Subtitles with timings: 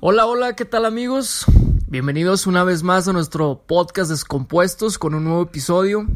[0.00, 1.44] Hola, hola, ¿qué tal amigos?
[1.88, 6.06] Bienvenidos una vez más a nuestro podcast Descompuestos con un nuevo episodio.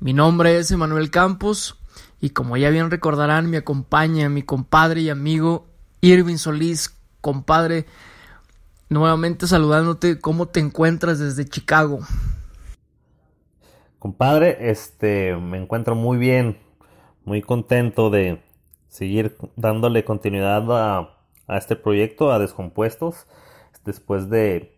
[0.00, 1.78] Mi nombre es Emanuel Campos
[2.20, 5.66] y como ya bien recordarán me acompaña mi compadre y amigo
[6.00, 6.98] Irving Solís.
[7.20, 7.86] Compadre,
[8.88, 12.00] nuevamente saludándote, ¿cómo te encuentras desde Chicago?
[14.00, 16.58] Compadre, este, me encuentro muy bien,
[17.24, 18.42] muy contento de
[18.88, 21.15] seguir dándole continuidad a
[21.46, 23.26] a este proyecto, a Descompuestos,
[23.84, 24.76] después de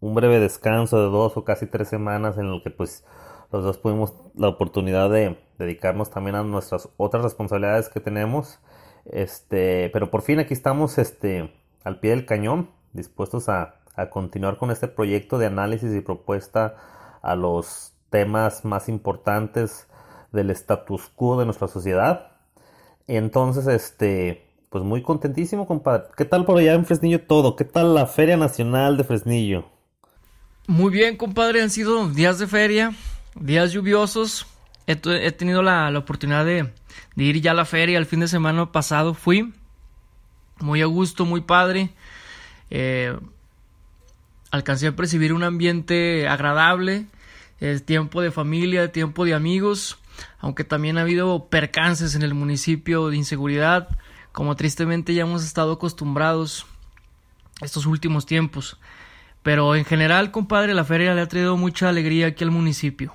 [0.00, 3.04] un breve descanso de dos o casi tres semanas en el que pues
[3.52, 8.60] los dos tuvimos la oportunidad de dedicarnos también a nuestras otras responsabilidades que tenemos.
[9.06, 11.52] Este, pero por fin aquí estamos este,
[11.84, 16.76] al pie del cañón, dispuestos a, a continuar con este proyecto de análisis y propuesta
[17.22, 19.88] a los temas más importantes
[20.32, 22.32] del status quo de nuestra sociedad.
[23.06, 26.04] Entonces, este, pues muy contentísimo, compadre.
[26.16, 27.56] ¿Qué tal por allá en Fresnillo todo?
[27.56, 29.68] ¿Qué tal la Feria Nacional de Fresnillo?
[30.68, 31.60] Muy bien, compadre.
[31.60, 32.94] Han sido días de feria,
[33.34, 34.46] días lluviosos.
[34.86, 34.94] He,
[35.32, 36.72] tenido la, oportunidad de,
[37.16, 37.98] ir ya a la feria.
[37.98, 39.52] El fin de semana pasado fui.
[40.60, 41.90] Muy a gusto, muy padre.
[42.70, 43.18] Eh,
[44.52, 47.06] alcancé a percibir un ambiente agradable.
[47.58, 49.98] El tiempo de familia, tiempo de amigos.
[50.38, 53.88] Aunque también ha habido percances en el municipio de inseguridad
[54.32, 56.66] como tristemente ya hemos estado acostumbrados
[57.60, 58.78] estos últimos tiempos.
[59.42, 63.14] Pero en general, compadre, la feria le ha traído mucha alegría aquí al municipio.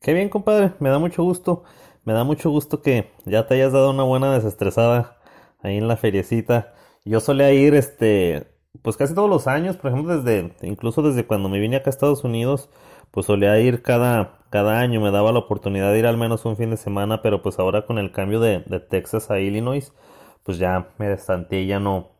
[0.00, 1.64] Qué bien, compadre, me da mucho gusto.
[2.04, 5.18] Me da mucho gusto que ya te hayas dado una buena desestresada
[5.60, 6.74] ahí en la feriecita.
[7.04, 8.46] Yo solía ir, este,
[8.82, 11.90] pues casi todos los años, por ejemplo, desde, incluso desde cuando me vine acá a
[11.90, 12.68] Estados Unidos,
[13.10, 16.56] pues solía ir cada, cada año, me daba la oportunidad de ir al menos un
[16.56, 19.92] fin de semana, pero pues ahora con el cambio de, de Texas a Illinois,
[20.42, 22.12] pues ya me destanteé, ya no,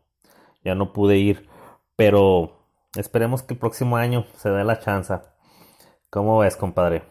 [0.63, 1.47] ya no pude ir,
[1.95, 2.65] pero
[2.95, 5.13] esperemos que el próximo año se dé la chance.
[6.09, 7.03] ¿Cómo ves, compadre?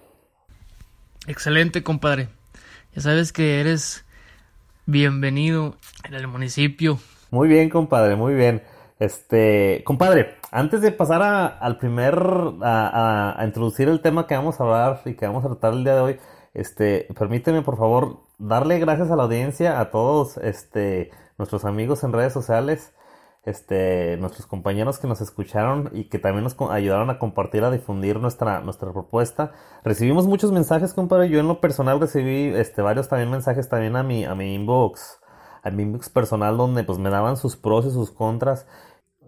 [1.27, 2.29] Excelente, compadre.
[2.95, 4.05] Ya sabes que eres
[4.87, 6.99] bienvenido en el municipio.
[7.31, 8.63] Muy bien, compadre, muy bien.
[8.99, 11.23] Este, compadre, antes de pasar
[11.61, 12.19] al primer,
[12.63, 15.95] a, introducir el tema que vamos a hablar y que vamos a tratar el día
[15.97, 16.21] de hoy,
[16.55, 22.15] este, permíteme por favor darle gracias a la audiencia, a todos, este, nuestros amigos en
[22.15, 22.95] redes sociales,
[23.45, 28.19] este, nuestros compañeros que nos escucharon y que también nos ayudaron a compartir, a difundir
[28.19, 29.53] nuestra, nuestra propuesta.
[29.85, 31.29] Recibimos muchos mensajes, compadre.
[31.29, 35.21] Yo en lo personal recibí, este, varios también mensajes también a mi, a mi inbox,
[35.63, 38.67] a mi inbox personal donde pues me daban sus pros y sus contras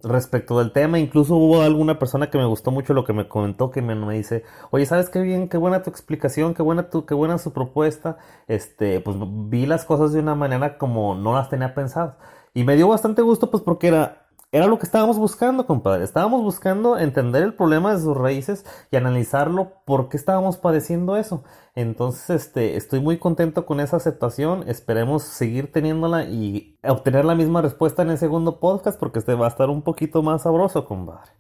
[0.02, 0.98] respecto del tema.
[0.98, 4.14] Incluso hubo alguna persona que me gustó mucho lo que me comentó, que me, me,
[4.14, 5.48] dice, oye, ¿sabes qué bien?
[5.48, 8.18] Qué buena tu explicación, qué buena tu, qué buena su propuesta.
[8.46, 12.16] Este, pues vi las cosas de una manera como no las tenía pensadas.
[12.54, 16.04] Y me dio bastante gusto, pues porque era, era lo que estábamos buscando, compadre.
[16.04, 21.44] Estábamos buscando entender el problema de sus raíces y analizarlo por qué estábamos padeciendo eso.
[21.74, 24.66] Entonces, este, estoy muy contento con esa aceptación.
[24.66, 29.44] Esperemos seguir teniéndola y obtener la misma respuesta en el segundo podcast porque este va
[29.44, 31.30] a estar un poquito más sabroso, compadre.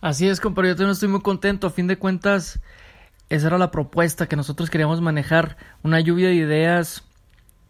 [0.00, 0.70] Así es, compadre.
[0.70, 1.66] Yo también estoy muy contento.
[1.66, 2.60] A fin de cuentas,
[3.28, 5.58] esa era la propuesta que nosotros queríamos manejar.
[5.82, 7.04] Una lluvia de ideas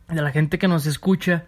[0.06, 1.46] de la gente que nos escucha.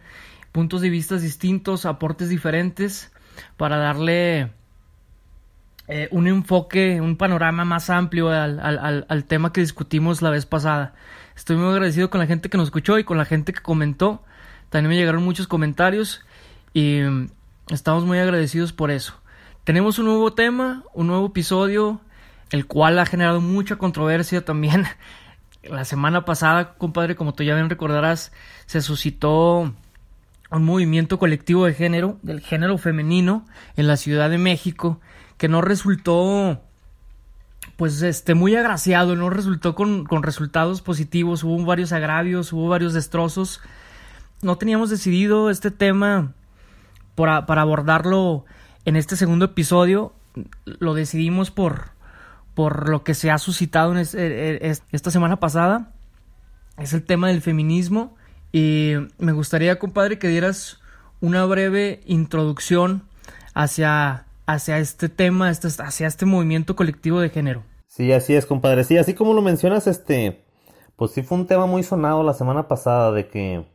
[0.50, 3.12] Puntos de vista distintos, aportes diferentes
[3.56, 4.50] para darle
[5.92, 10.94] eh, un enfoque, un panorama más amplio al, tema que discutimos la vez pasada.
[11.34, 14.22] Estoy muy agradecido con la gente que nos escuchó y con la gente que comentó.
[14.68, 16.24] También me llegaron muchos comentarios
[16.72, 17.30] y mm,
[17.70, 19.14] estamos muy agradecidos por eso.
[19.64, 22.00] Tenemos un nuevo tema, un nuevo episodio,
[22.50, 24.84] el cual ha generado mucha controversia también.
[25.64, 28.32] La semana pasada, compadre, como tú ya bien recordarás,
[28.66, 29.74] se suscitó
[30.56, 35.00] un movimiento colectivo de género, del género femenino, en la Ciudad de México,
[35.36, 36.60] que no resultó,
[37.76, 43.60] pues, este, muy agraciado, no resultó con, resultados positivos, hubo varios agravios, hubo varios destrozos.
[44.42, 46.32] No teníamos decidido este tema
[47.14, 48.44] para, para abordarlo
[48.84, 50.12] en este segundo episodio,
[50.64, 51.90] lo decidimos por,
[52.54, 55.92] por lo que se ha suscitado en esta semana pasada,
[56.78, 58.16] es el tema del feminismo
[58.52, 60.80] y me gustaría, compadre, que dieras
[61.20, 63.02] una breve introducción
[63.54, 67.62] hacia, hacia este tema, este, hacia este movimiento colectivo de género.
[67.86, 68.84] Sí, así es, compadre.
[68.84, 70.44] Sí, así como lo mencionas, este,
[70.96, 73.66] pues sí fue un tema muy sonado la semana pasada de que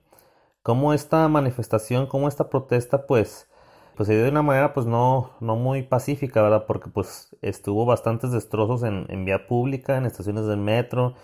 [0.62, 3.50] cómo esta manifestación, cómo esta protesta, pues,
[3.96, 6.66] pues se dio de una manera, pues no, no muy pacífica, ¿verdad?
[6.68, 11.16] Porque pues estuvo bastantes destrozos en, en vía pública, en estaciones del metro,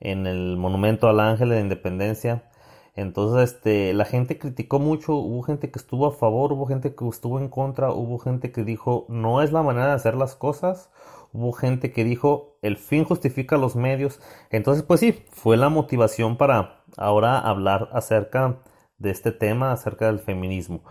[0.00, 2.49] en el monumento al Ángel de Independencia
[2.94, 7.08] Entonces, este, la gente criticó mucho, hubo gente que estuvo a favor, hubo gente que
[7.08, 10.90] estuvo en contra, hubo gente que dijo, no es la manera de hacer las cosas,
[11.32, 14.20] hubo gente que dijo, el fin justifica los medios.
[14.50, 18.58] Entonces, pues sí, fue la motivación para ahora hablar acerca
[18.98, 20.82] de este tema, acerca del feminismo.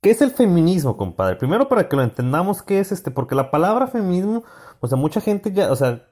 [0.00, 1.36] ¿Qué es el feminismo, compadre?
[1.36, 3.12] Primero para que lo entendamos, ¿qué es este?
[3.12, 4.42] Porque la palabra feminismo,
[4.80, 6.08] o sea, mucha gente ya, o sea,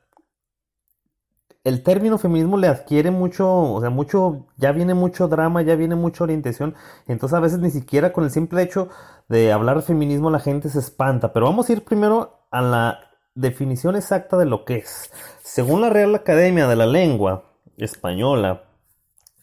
[1.65, 5.95] el término feminismo le adquiere mucho, o sea, mucho, ya viene mucho drama, ya viene
[5.95, 6.75] mucha orientación,
[7.07, 8.89] entonces a veces ni siquiera con el simple hecho
[9.29, 13.01] de hablar de feminismo la gente se espanta, pero vamos a ir primero a la
[13.35, 15.13] definición exacta de lo que es.
[15.43, 17.45] Según la Real Academia de la Lengua
[17.77, 18.65] Española,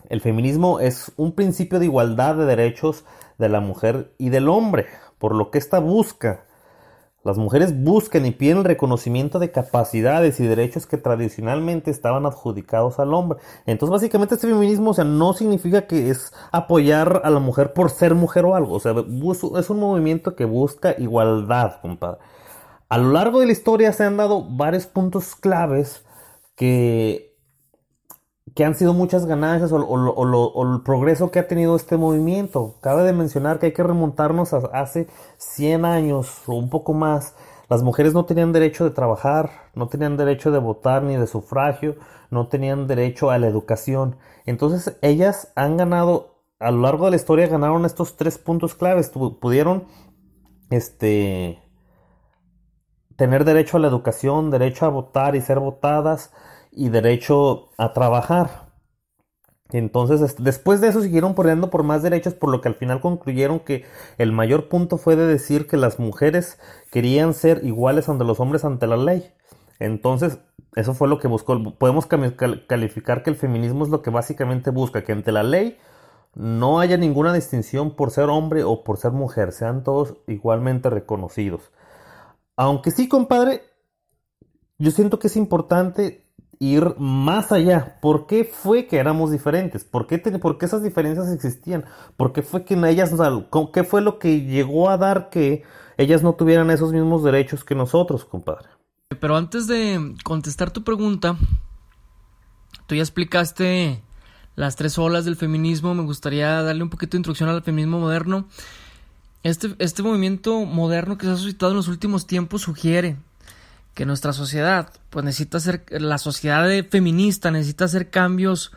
[0.09, 3.05] el feminismo es un principio de igualdad de derechos
[3.37, 4.87] de la mujer y del hombre,
[5.19, 6.46] por lo que ésta busca
[7.27, 12.99] las mujeres buscan y piden el reconocimiento de capacidades y derechos que tradicionalmente estaban adjudicados
[12.99, 13.39] al hombre.
[13.65, 18.45] Entonces, básicamente, este feminismo, no significa que es apoyar a la mujer por ser mujer
[18.45, 18.75] o algo.
[18.75, 22.19] O sea, es un movimiento que busca igualdad, compadre.
[22.87, 26.05] A lo largo de la historia se han dado varios puntos claves
[26.55, 27.26] que
[28.55, 32.75] que han sido muchas ganancias o, el progreso que ha tenido este movimiento.
[32.81, 35.07] Cabe de mencionar que hay que remontarnos a hace
[35.37, 37.35] 100 años o un poco más.
[37.69, 41.95] Las mujeres no tenían derecho de trabajar, no tenían derecho de votar ni de sufragio,
[42.31, 44.15] no tenían derecho a la educación.
[44.45, 49.09] Entonces ellas han ganado, a lo largo de la historia ganaron estos tres puntos claves.
[49.09, 49.85] Pudieron,
[50.69, 51.61] este,
[53.17, 56.31] tener derecho a la educación, derecho a votar y ser votadas,
[56.77, 58.67] y derecho a trabajar.
[59.71, 63.59] Entonces, después de eso siguieron peleando por más derechos, por lo que al final concluyeron
[63.59, 63.83] que
[64.17, 66.57] el mayor punto fue de decir que las mujeres
[66.89, 69.29] querían ser iguales ante los hombres ante la ley.
[69.79, 70.39] Entonces,
[70.75, 71.61] eso fue lo que buscó.
[71.77, 75.77] Podemos calificar que el feminismo es lo que básicamente busca, que ante la ley
[76.33, 81.71] no haya ninguna distinción por ser hombre o por ser mujer, sean todos igualmente reconocidos.
[82.55, 83.63] Aunque sí, compadre,
[84.77, 86.26] yo siento que es importante
[86.59, 87.99] ir más allá.
[88.01, 89.83] ¿Por qué fue que éramos diferentes?
[89.83, 91.85] ¿Por qué, por qué esas diferencias existían?
[92.15, 93.13] ¿Por qué fue que en ellas,
[93.73, 95.63] qué fue lo que llegó a dar que
[95.97, 98.69] ellas no tuvieran esos mismos derechos que nosotros, compadre?
[99.19, 101.37] Pero antes de contestar tu pregunta,
[102.87, 104.03] tú ya explicaste
[104.55, 105.93] las tres olas del feminismo.
[105.93, 108.47] Me gustaría darle un poquito de introducción al feminismo moderno.
[109.43, 113.17] Este, este movimiento moderno que se ha suscitado en los últimos tiempos sugiere
[113.97, 118.71] que nuestra sociedad, pues necesita ser, la sociedad feminista necesita hacer cambios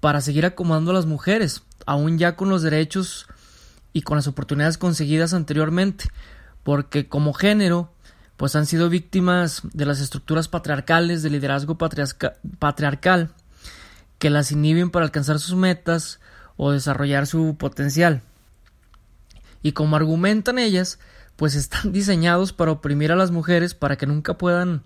[0.00, 3.28] para seguir acomodando a las mujeres, aún ya con los derechos
[3.92, 6.06] y con las oportunidades conseguidas anteriormente,
[6.64, 7.92] porque como género,
[8.36, 13.30] pues han sido víctimas de las estructuras patriarcales, del liderazgo patriarcal,
[14.18, 16.18] que las inhiben para alcanzar sus metas
[16.56, 18.22] o desarrollar su potencial.
[19.62, 20.98] Y como argumentan ellas,
[21.36, 24.82] pues están diseñados para oprimir a las mujeres para que nunca puedan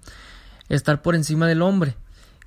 [0.69, 1.97] estar por encima del hombre,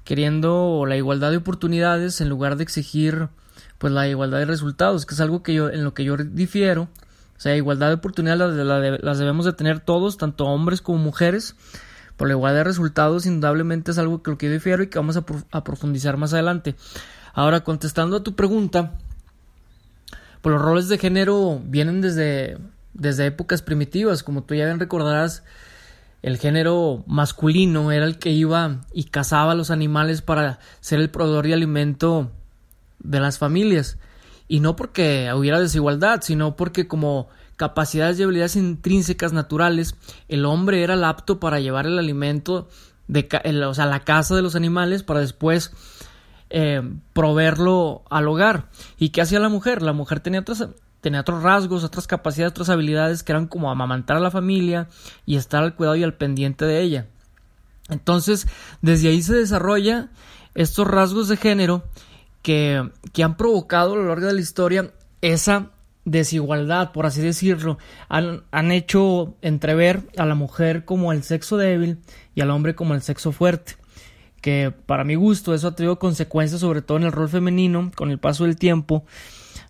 [0.03, 3.29] queriendo la igualdad de oportunidades en lugar de exigir
[3.77, 6.84] pues la igualdad de resultados, que es algo que yo en lo que yo difiero,
[6.84, 8.55] o sea, igualdad de oportunidades
[9.01, 11.55] las, debemos de tener todos, tanto hombres como mujeres,
[12.15, 15.00] por la igualdad de resultados indudablemente es algo que lo que yo difiero y que
[15.00, 16.75] vamos a, a profundizar más adelante.
[17.34, 18.91] Ahora, contestando a tu pregunta,
[20.41, 22.60] pues los roles de género vienen desde
[22.93, 25.43] desde épocas primitivas, como tú ya bien recordarás,
[26.21, 31.10] el género masculino era el que iba y cazaba a los animales para ser el
[31.10, 32.31] proveedor de alimento
[33.00, 33.98] de las familias.
[34.48, 39.95] Y no porque hubiera desigualdad, sino porque como capacidades y habilidades intrínsecas naturales,
[40.27, 42.67] el hombre era el apto para llevar el alimento
[43.07, 43.27] de
[43.65, 45.71] o sea, la casa de los animales para después
[46.50, 46.81] eh,
[47.13, 48.69] proveerlo al hogar.
[48.98, 49.81] ¿Y qué hacía la mujer?
[49.81, 50.67] La mujer tenía otras
[51.01, 54.88] tenía otros rasgos, otras capacidades, otras habilidades que eran como amamantar a la familia
[55.25, 57.08] y estar al cuidado y al pendiente de ella.
[57.89, 58.48] Entonces,
[58.81, 60.10] desde ahí se desarrolla
[60.55, 61.84] estos rasgos de género
[62.41, 65.72] que, que han provocado a lo largo de la historia esa
[66.05, 67.77] desigualdad, por así decirlo,
[68.10, 72.00] han, han, hecho entrever a la mujer como el sexo débil
[72.34, 73.75] y al hombre como el sexo fuerte.
[74.41, 78.10] Que para mi gusto eso ha tenido consecuencias sobre todo en el rol femenino con
[78.10, 79.05] el paso del tiempo,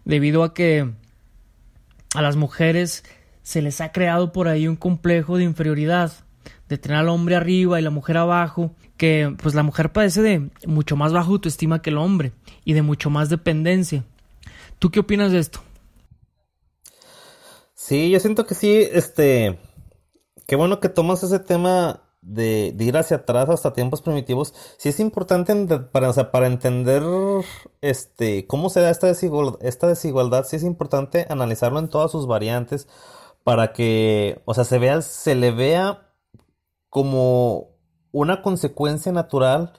[0.06, 0.90] debido a que
[2.13, 3.03] a las mujeres
[3.44, 6.12] se les ha creado por ahí un complejo de inferioridad,
[6.70, 10.50] de tener al hombre arriba y la mujer abajo, que pues la mujer padece de
[10.65, 14.03] mucho más baja autoestima que el hombre y de mucho más dependencia.
[14.80, 15.62] ¿Tú qué opinas de esto?
[17.74, 19.60] Sí, yo siento que sí, este,
[20.48, 25.00] qué bueno que tomas ese tema de, ir hacia atrás hasta tiempos primitivos, sí es
[25.00, 27.04] importante para, para entender
[27.82, 32.28] este, cómo se da esta desigualdad, esta desigualdad, sí es importante analizarlo en todas sus
[32.28, 32.88] variantes
[33.44, 36.13] para que, o sea, se vea, se le vea
[36.90, 37.72] como
[38.12, 39.74] una consecuencia natural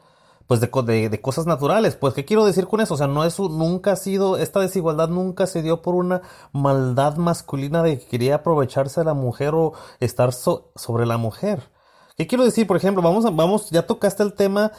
[0.46, 1.96] pues de, de, cosas naturales.
[1.96, 2.94] Pues, ¿qué quiero decir con eso?
[2.94, 6.22] O sea, no es nunca ha sido, esta desigualdad nunca se dio por una
[6.52, 11.71] maldad masculina de que quería aprovecharse de la mujer o estar sobre la mujer.
[12.16, 12.66] ¿Qué quiero decir?
[12.66, 14.72] Por ejemplo, vamos a, vamos, ya tocaste el tema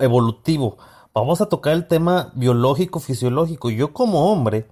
[0.00, 0.76] evolutivo.
[1.14, 3.70] Vamos a tocar el tema biológico, fisiológico.
[3.70, 4.68] Yo como hombre,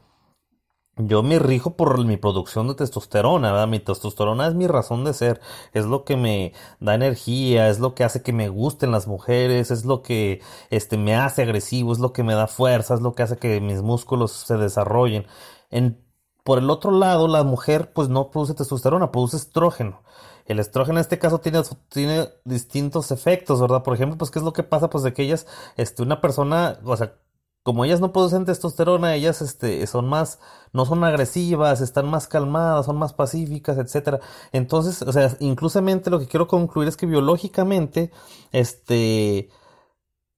[0.97, 3.67] yo me rijo por mi producción de testosterona.
[3.67, 5.41] Mi testosterona es mi razón de ser,
[5.73, 9.71] es lo que me da energía, es lo que hace que me gusten las mujeres,
[9.71, 13.15] es lo que este me hace agresivo, es lo que me da fuerza, es lo
[13.15, 15.27] que hace que mis músculos se desarrollen.
[15.71, 16.05] En,
[16.45, 20.03] por el otro lado, la mujer pues no produce testosterona, produce estrógeno.
[20.47, 23.83] El estrógeno en este caso tiene, tiene distintos efectos, ¿verdad?
[23.83, 25.47] Por ejemplo, pues qué es lo que pasa pues de que ellas,
[25.77, 27.15] este, una persona, o sea,
[27.63, 30.39] como ellas no producen testosterona, ellas este, son más,
[30.75, 34.21] no son agresivas, están más calmadas, son más pacíficas, etcétera.
[34.53, 38.13] Entonces, o sea, inclusamente lo que quiero concluir es que biológicamente,
[38.53, 39.49] este,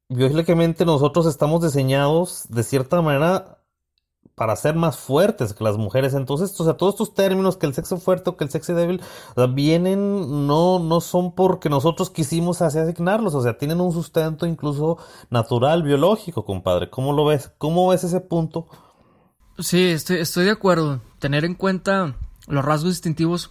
[0.09, 3.56] biológicamente nosotros estamos diseñados de cierta manera
[4.35, 6.15] para ser más fuertes que las mujeres.
[6.15, 9.01] Entonces, o sea, todos estos términos que el sexo fuerte o que el sexo débil
[9.55, 14.99] vienen, no, no son porque nosotros quisimos asignarlos, o sea, tienen un sustento incluso
[15.31, 16.91] natural, biológico, compadre.
[16.91, 17.53] ¿Cómo lo ves?
[17.59, 18.67] ¿Cómo ves ese punto?
[19.59, 21.01] Sí, estoy, estoy de acuerdo.
[21.19, 22.17] Tener en cuenta
[22.47, 23.51] los rasgos distintivos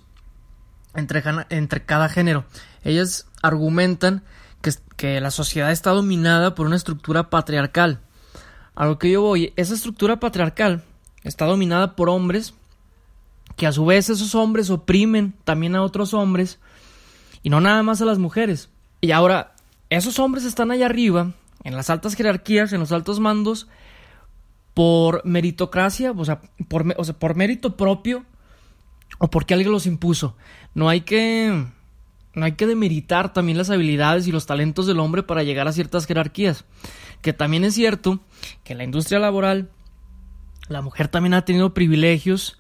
[0.94, 2.46] entre, entre cada género.
[2.84, 4.24] Ellas argumentan
[4.62, 8.02] que, que la sociedad está dominada por una estructura patriarcal
[8.76, 10.84] a lo que yo voy, esa estructura patriarcal
[11.24, 12.54] está dominada por hombres
[13.56, 16.60] que a su vez esos hombres oprimen también a otros hombres
[17.42, 18.70] y no nada más a las mujeres.
[19.02, 19.54] Y ahora,
[19.90, 21.32] esos hombres están allá arriba,
[21.64, 23.68] en las altas jerarquías, en los altos mandos,
[24.74, 28.26] por meritocracia, o sea, por, mérito propio
[29.20, 30.36] o porque alguien los impuso.
[30.74, 31.66] No hay que
[32.34, 35.72] no hay que demeritar también las habilidades y los talentos del hombre para llegar a
[35.72, 36.66] ciertas jerarquías.
[37.26, 38.20] Que también es cierto
[38.64, 39.72] que en la industria laboral
[40.68, 42.60] la mujer también ha tenido privilegios,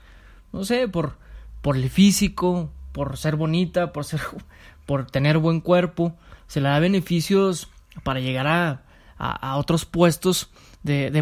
[0.51, 1.19] no sé, por,
[1.62, 4.22] por el físico, por ser bonita, por, ser,
[4.88, 6.15] por tener buen cuerpo.
[6.48, 7.69] Se le da beneficios
[8.01, 8.81] para llegar a,
[9.19, 10.50] a, otros puestos
[10.81, 11.22] de, de,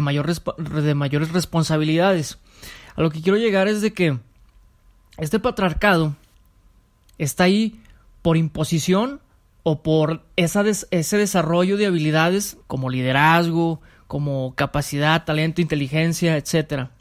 [0.82, 2.38] de mayores responsabilidades.
[2.96, 4.18] A lo que quiero llegar es de que
[5.18, 6.16] este patriarcado
[7.18, 7.78] está ahí
[8.22, 9.20] por imposición
[9.64, 16.92] o por esa ese desarrollo de habilidades como liderazgo, como capacidad, talento, inteligencia, etcétera,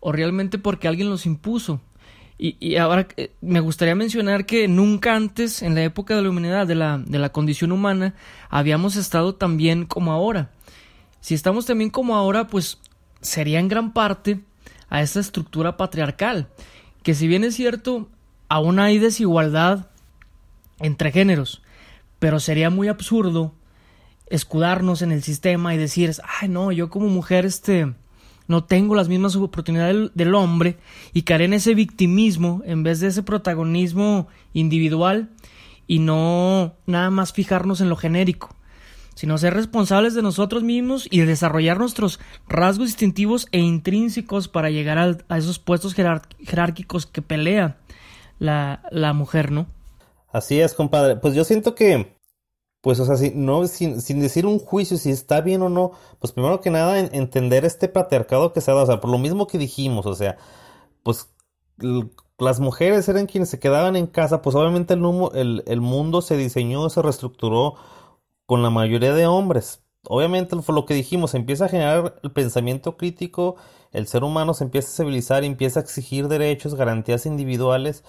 [0.00, 1.80] o realmente porque alguien los impuso.
[2.36, 6.66] Y, ahora eh, me gustaría mencionar que nunca antes, en la época de la humanidad,
[6.66, 8.14] de la, de la condición humana,
[8.50, 10.50] habíamos estado tan bien como ahora.
[11.20, 12.80] Si estamos también como ahora, pues
[13.20, 14.40] sería en gran parte
[14.90, 16.48] a esa estructura patriarcal,
[17.04, 18.08] que si bien es cierto,
[18.48, 19.86] aún hay desigualdad
[20.80, 21.62] entre géneros.
[22.24, 23.52] Pero sería muy absurdo
[24.28, 27.92] escudarnos en el sistema y decir, ay no, yo como mujer este
[28.48, 30.78] no tengo las mismas oportunidades del, hombre
[31.12, 35.32] y caer en ese victimismo en vez de ese protagonismo individual
[35.86, 38.56] y no nada más fijarnos en lo genérico,
[39.14, 44.96] sino ser responsables de nosotros mismos y desarrollar nuestros rasgos distintivos e intrínsecos para llegar
[45.28, 47.76] a, esos puestos jerárquicos que pelea
[48.38, 49.66] la, la mujer, ¿no?
[50.34, 51.14] Así es, compadre.
[51.14, 52.13] Pues yo siento que,
[52.84, 55.92] pues, o sea, si, no, sin, sin decir un juicio si está bien o no,
[56.18, 59.16] pues primero que nada entender este patriarcado que se ha dado, o sea, por lo
[59.16, 60.36] mismo que dijimos, o sea,
[61.02, 61.30] pues
[62.38, 65.02] las mujeres eran quienes se quedaban en casa, pues obviamente el,
[65.34, 67.76] el, el mundo se diseñó, se reestructuró
[68.44, 69.82] con la mayoría de hombres.
[70.06, 73.56] Obviamente fue lo que dijimos, empieza a generar el pensamiento crítico,
[73.92, 78.04] el ser humano se empieza a civilizar, empieza a exigir derechos, garantías individuales,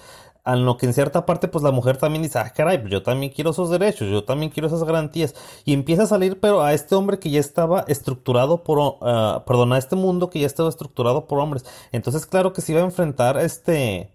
[0.45, 3.31] a lo que en cierta parte pues la mujer también dice, ah, caray, yo también
[3.33, 5.35] quiero esos derechos, yo también quiero esas garantías.
[5.65, 9.73] Y empieza a salir, pero a este hombre que ya estaba estructurado por, uh, perdón,
[9.73, 11.65] a este mundo que ya estaba estructurado por hombres.
[11.91, 14.11] Entonces, claro que se iba a enfrentar este,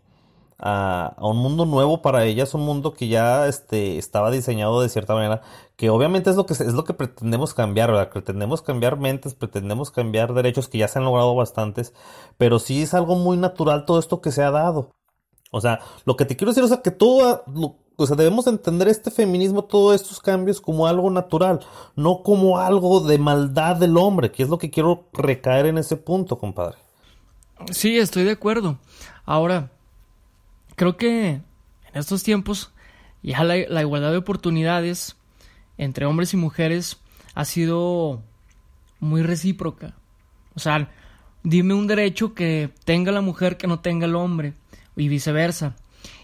[0.59, 4.89] a, a, un mundo nuevo para ellas, un mundo que ya este, estaba diseñado de
[4.89, 5.43] cierta manera,
[5.77, 8.11] que obviamente es lo que, es lo que pretendemos cambiar, ¿verdad?
[8.13, 11.93] Pretendemos cambiar mentes, pretendemos cambiar derechos que ya se han logrado bastantes,
[12.39, 14.93] pero sí es algo muy natural todo esto que se ha dado.
[15.51, 17.45] O sea, lo que te quiero decir, o sea, que todo,
[17.97, 21.61] o sea, debemos entender este feminismo, todos estos cambios como algo natural,
[21.97, 25.97] no como algo de maldad del hombre, que es lo que quiero recaer en ese
[25.97, 26.79] punto, compadre.
[27.73, 28.79] Sí, estoy de acuerdo.
[29.25, 29.71] Ahora,
[30.77, 31.45] creo que en
[31.93, 32.73] estos tiempos
[33.23, 35.17] ya la igualdad de oportunidades
[35.77, 36.99] entre hombres y mujeres
[37.35, 38.23] ha sido
[39.01, 39.95] muy recíproca.
[40.55, 40.91] O sea,
[41.43, 44.55] dime un derecho que tenga la mujer que no tenga el hombre
[44.97, 45.77] y viceversa.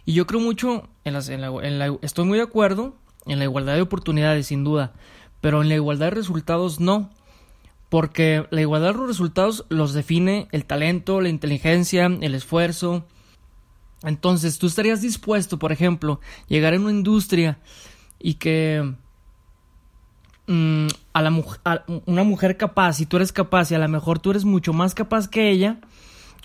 [0.05, 2.97] Y yo creo mucho en, las, la, estoy muy de acuerdo
[3.27, 4.93] en la igualdad de oportunidades, sin duda,
[5.41, 7.11] pero en la igualdad de resultados no,
[7.89, 13.05] porque la igualdad de los resultados los define el talento, la inteligencia, el esfuerzo.
[14.03, 17.59] Entonces, tú estarías dispuesto, por ejemplo, llegar a una industria
[18.19, 18.95] y que
[20.47, 24.31] mm, a, la, una mujer capaz, si tú eres capaz y a lo mejor tú
[24.31, 25.81] eres mucho más capaz que ella,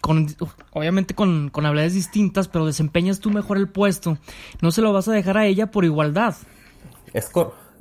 [0.01, 0.27] con,
[0.73, 4.17] obviamente con, con habilidades distintas, pero desempeñas tú mejor el puesto,
[4.61, 6.35] no se lo vas a dejar a ella por igualdad.
[7.13, 7.31] Es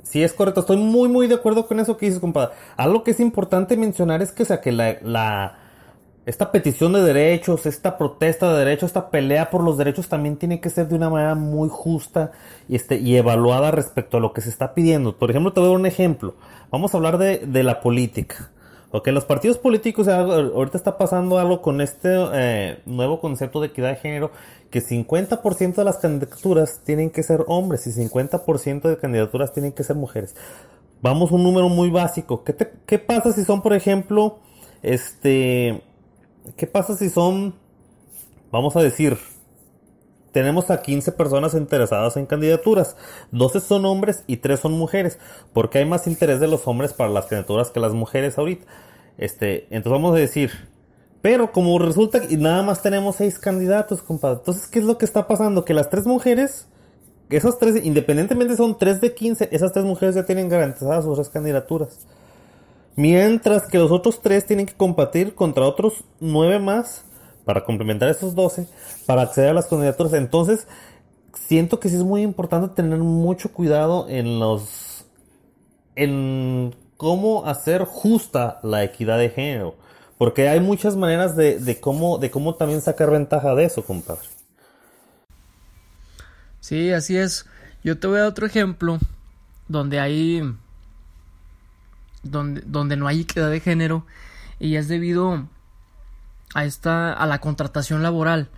[0.03, 0.61] sí, es correcto.
[0.61, 2.53] Estoy muy, muy de acuerdo con eso que dices, compadre.
[2.77, 5.59] Algo que es importante mencionar es que, sea, que la, la,
[6.25, 10.59] esta petición de derechos, esta protesta de derechos, esta pelea por los derechos también tiene
[10.59, 12.31] que ser de una manera muy justa
[12.67, 15.17] y, este, y evaluada respecto a lo que se está pidiendo.
[15.17, 16.35] Por ejemplo, te voy a dar un ejemplo.
[16.69, 18.51] Vamos a hablar de, de la política.
[18.93, 23.89] Ok, los partidos políticos, ahorita está pasando algo con este eh, nuevo concepto de equidad
[23.91, 24.31] de género,
[24.69, 29.85] que 50% de las candidaturas tienen que ser hombres y 50% de candidaturas tienen que
[29.85, 30.35] ser mujeres.
[31.01, 32.43] Vamos a un número muy básico.
[32.43, 32.53] ¿Qué,
[32.85, 34.39] ¿Qué pasa si son, por ejemplo,
[34.83, 35.81] este,
[36.57, 37.55] qué pasa si son,
[38.51, 39.17] vamos a decir,
[40.31, 42.95] tenemos a 15 personas interesadas en candidaturas.
[43.31, 45.19] 12 son hombres y 3 son mujeres.
[45.53, 48.65] Porque hay más interés de los hombres para las candidaturas que las mujeres ahorita.
[49.17, 50.51] Este, entonces vamos a decir.
[51.21, 54.39] Pero como resulta que nada más tenemos 6 candidatos, compadre.
[54.39, 55.65] Entonces, ¿qué es lo que está pasando?
[55.65, 56.67] Que las 3 mujeres,
[57.29, 61.99] esas 3, independientemente son 3 de 15, esas 3 mujeres ya tienen garantizadas sus candidaturas.
[62.95, 67.03] Mientras que los otros 3 tienen que competir contra otros 9 más
[67.45, 68.67] para complementar esos 12,
[69.05, 70.13] para acceder a las candidaturas.
[70.13, 70.67] Entonces,
[71.33, 75.05] siento que sí es muy importante tener mucho cuidado en los.
[75.95, 79.75] en cómo hacer justa la equidad de género.
[80.19, 84.21] Porque hay muchas maneras de, cómo, de cómo también sacar ventaja de eso, compadre.
[86.59, 87.47] Sí, así es.
[87.83, 88.99] Yo te voy a dar otro ejemplo
[89.67, 90.43] donde hay.
[92.21, 94.05] donde, donde no hay equidad de género.
[94.59, 95.47] Y es debido
[96.53, 98.49] a esta a la contratación laboral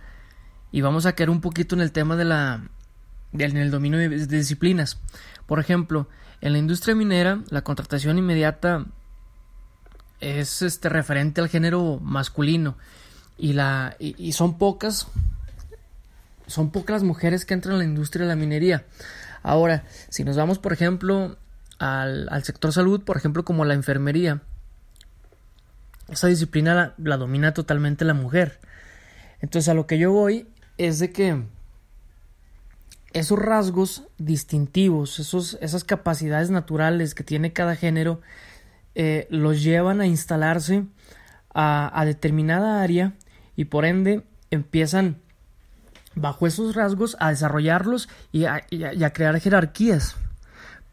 [0.72, 2.62] y vamos a caer un poquito en el tema de la
[3.32, 4.98] en el dominio de, disciplinas.
[5.46, 6.08] Por ejemplo,
[6.40, 8.86] en la industria minera la contratación inmediata
[10.20, 12.76] es este referente al género masculino
[13.36, 15.08] y la y, son pocas
[16.46, 18.84] son pocas las mujeres que entran en la industria de la minería.
[19.42, 21.36] Ahora, si nos vamos, por ejemplo,
[21.78, 24.40] al, al sector salud, por ejemplo, como la enfermería,
[26.08, 28.60] esa disciplina la, domina totalmente la mujer.
[29.40, 31.42] Entonces a lo que yo voy es de que
[33.12, 38.20] esos rasgos distintivos, esos, esas capacidades naturales que tiene cada género,
[38.94, 40.84] eh, los llevan a instalarse
[41.54, 43.12] a, determinada área
[43.54, 45.20] y por ende empiezan
[46.16, 50.16] bajo esos rasgos a desarrollarlos y a crear jerarquías.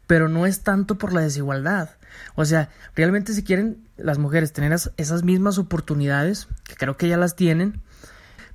[0.06, 1.90] Pero no es tanto por la desigualdad,
[2.34, 7.16] o sea, realmente si quieren las mujeres tener esas mismas oportunidades, que creo que ya
[7.16, 7.82] las tienen,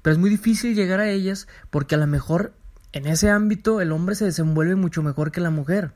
[0.02, 2.54] pero es muy difícil llegar a ellas porque a lo mejor
[2.94, 5.92] en ese ámbito el hombre se desenvuelve mucho mejor que la mujer,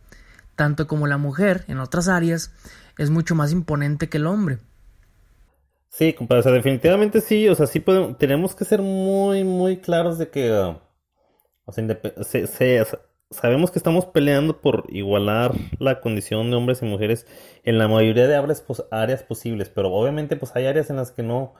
[0.56, 2.52] tanto como la mujer en otras áreas
[2.98, 4.60] es mucho más imponente que el hombre.
[5.90, 9.78] Sí, compadre, o sea, definitivamente sí, o sea, sí podemos, tenemos que ser muy, muy
[9.78, 10.78] claros de que, uh,
[11.66, 11.86] o sea,
[12.24, 12.86] se, se,
[13.32, 17.26] sabemos que estamos peleando por igualar la condición de hombres y mujeres
[17.64, 18.36] en la mayoría de
[18.92, 21.54] áreas, posibles, pero obviamente pues hay áreas en las que no,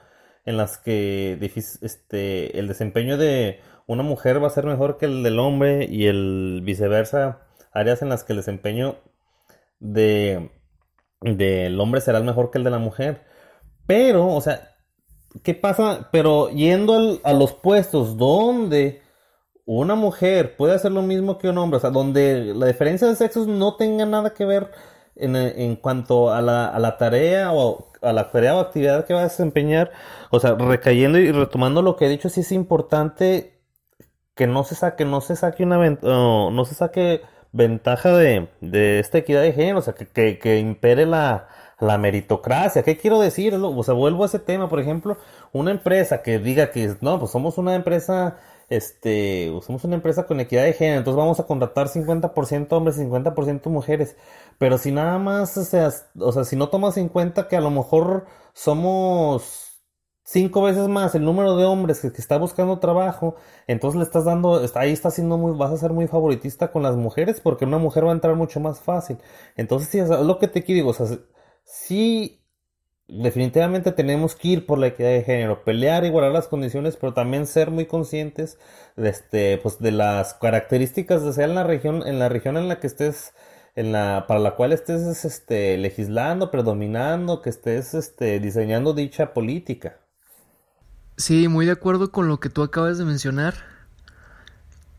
[0.44, 1.38] en las que
[1.80, 6.06] este, el desempeño de una mujer va a ser mejor que el del hombre y
[6.06, 7.40] el viceversa,
[7.72, 8.96] áreas en las que el desempeño
[9.80, 10.50] de
[11.20, 13.22] del hombre será mejor que el de la mujer.
[13.86, 14.76] Pero, o sea,
[15.42, 16.08] ¿qué pasa?
[16.12, 19.02] Pero yendo a los puestos donde
[19.64, 23.16] una mujer puede hacer lo mismo que un hombre, o sea, donde la diferencia de
[23.16, 24.70] sexos no tenga nada que ver
[25.16, 29.14] en, en cuanto a la, a la, tarea o a la tarea o actividad que
[29.14, 29.92] va a desempeñar,
[30.30, 33.60] o sea, recayendo y retomando lo que he dicho, sí es importante
[34.34, 37.22] que no se saque, no se saque una no se saque
[37.52, 41.48] ventaja de, de esta equidad de género, o sea, que, que, que impere la,
[41.80, 42.82] la meritocracia.
[42.82, 43.54] ¿Qué quiero decir?
[43.54, 45.18] O sea, vuelvo a ese tema, por ejemplo,
[45.52, 48.38] una empresa que diga que no, pues somos una empresa
[48.72, 53.02] este, somos una empresa con equidad de género, entonces vamos a contratar 50% hombres y
[53.02, 54.16] 50% mujeres.
[54.58, 57.60] Pero si nada más, o sea, o sea, si no tomas en cuenta que a
[57.60, 59.82] lo mejor somos
[60.24, 64.62] cinco veces más el número de hombres que, está buscando trabajo, entonces le estás dando,
[64.76, 68.06] ahí está siendo muy, vas a ser muy favoritista con las mujeres porque una mujer
[68.06, 69.18] va a entrar mucho más fácil.
[69.56, 71.06] Entonces, sí, es lo que te digo, o sea,
[71.64, 72.41] sí,
[73.08, 77.46] definitivamente tenemos que ir por la equidad de género, pelear, igualar las condiciones, pero también
[77.46, 78.58] ser muy conscientes
[78.96, 82.68] de, este, pues, de las características de sea en la región, en la región en
[82.68, 83.34] la que estés
[83.74, 89.98] en la, para la cual estés este, legislando, predominando, que estés este, diseñando dicha política.
[91.16, 93.54] Sí, muy de acuerdo con lo que tú acabas de mencionar.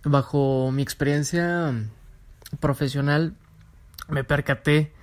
[0.04, 1.74] Bajo mi experiencia
[2.60, 3.36] profesional,
[4.10, 4.94] me percaté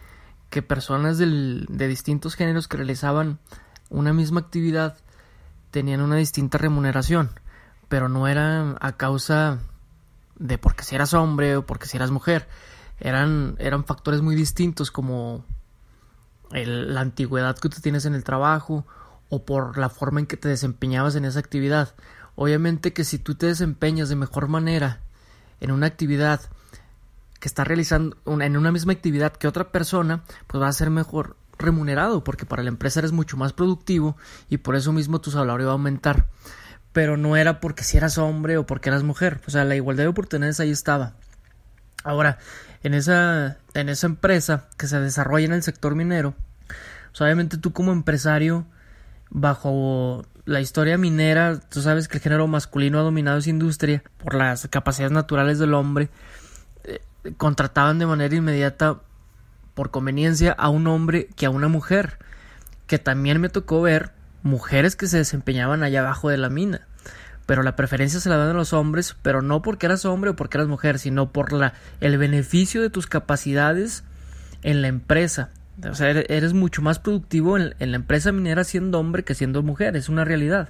[0.50, 3.38] que personas de distintos géneros que realizaban
[3.88, 4.96] una misma actividad
[5.70, 7.30] tenían una distinta remuneración,
[7.88, 9.60] pero no era a causa
[10.36, 12.48] de porque si eras hombre o porque si eras mujer,
[12.98, 15.44] eran, eran factores muy distintos como
[16.50, 18.84] la antigüedad que tú tienes en el trabajo
[19.28, 21.94] o por la forma en que te desempeñabas en esa actividad.
[22.34, 25.00] Obviamente que si tú te desempeñas de mejor manera
[25.60, 26.40] en una actividad
[27.40, 31.36] que está realizando en una misma actividad que otra persona, pues va a ser mejor
[31.58, 34.16] remunerado porque para la empresa eres mucho más productivo
[34.48, 36.26] y por eso mismo tu salario va a aumentar.
[36.92, 40.04] Pero no era porque si eras hombre o porque eras mujer, o sea, la igualdad
[40.04, 41.14] de oportunidades ahí estaba.
[42.02, 42.38] Ahora,
[42.82, 46.34] en esa, en esa empresa que se desarrolla en el sector minero,
[47.18, 48.66] obviamente tú como empresario,
[49.30, 54.34] bajo la historia minera, tú sabes que el género masculino ha dominado esa industria por
[54.34, 56.10] las capacidades naturales del hombre,
[57.36, 59.00] contrataban de manera inmediata
[59.74, 62.18] por conveniencia a un hombre que a una mujer,
[62.86, 66.88] que también me tocó ver mujeres que se desempeñaban allá abajo de la mina
[67.50, 70.36] pero la preferencia se la dan a los hombres, pero no porque eras hombre o
[70.36, 74.04] porque eras mujer, sino por la, el beneficio de tus capacidades
[74.62, 75.50] en la empresa.
[75.82, 79.96] O sea, eres mucho más productivo en, la empresa minera siendo hombre que siendo mujer,
[79.96, 80.68] es una realidad.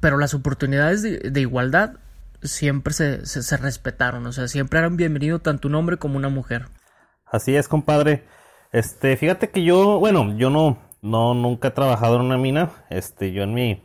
[0.00, 1.96] Pero las oportunidades de, igualdad
[2.44, 6.66] siempre se, se, respetaron, o sea, siempre eran bienvenidos tanto un hombre como una mujer.
[7.26, 8.24] Así es, compadre.
[8.72, 12.70] Este, fíjate que yo, bueno, yo no, no, nunca he trabajado en una mina.
[12.90, 13.82] Este, yo en mi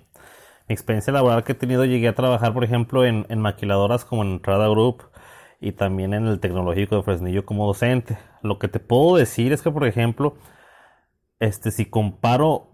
[0.69, 4.33] mi experiencia laboral que he tenido llegué a trabajar, por ejemplo, en, maquiladoras como en
[4.33, 5.03] Entrada Group
[5.59, 8.19] y también en el tecnológico de Fresnillo como docente.
[8.43, 10.35] Lo que te puedo decir es que, por ejemplo,
[11.39, 12.68] este, si comparo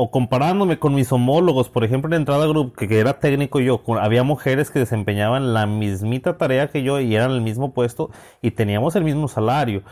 [0.00, 4.22] o comparándome con mis homólogos, por ejemplo, en Entrada Group, que, era técnico yo, había
[4.22, 8.94] mujeres que desempeñaban la mismita tarea que yo y eran el mismo puesto y teníamos
[8.94, 9.82] el mismo salario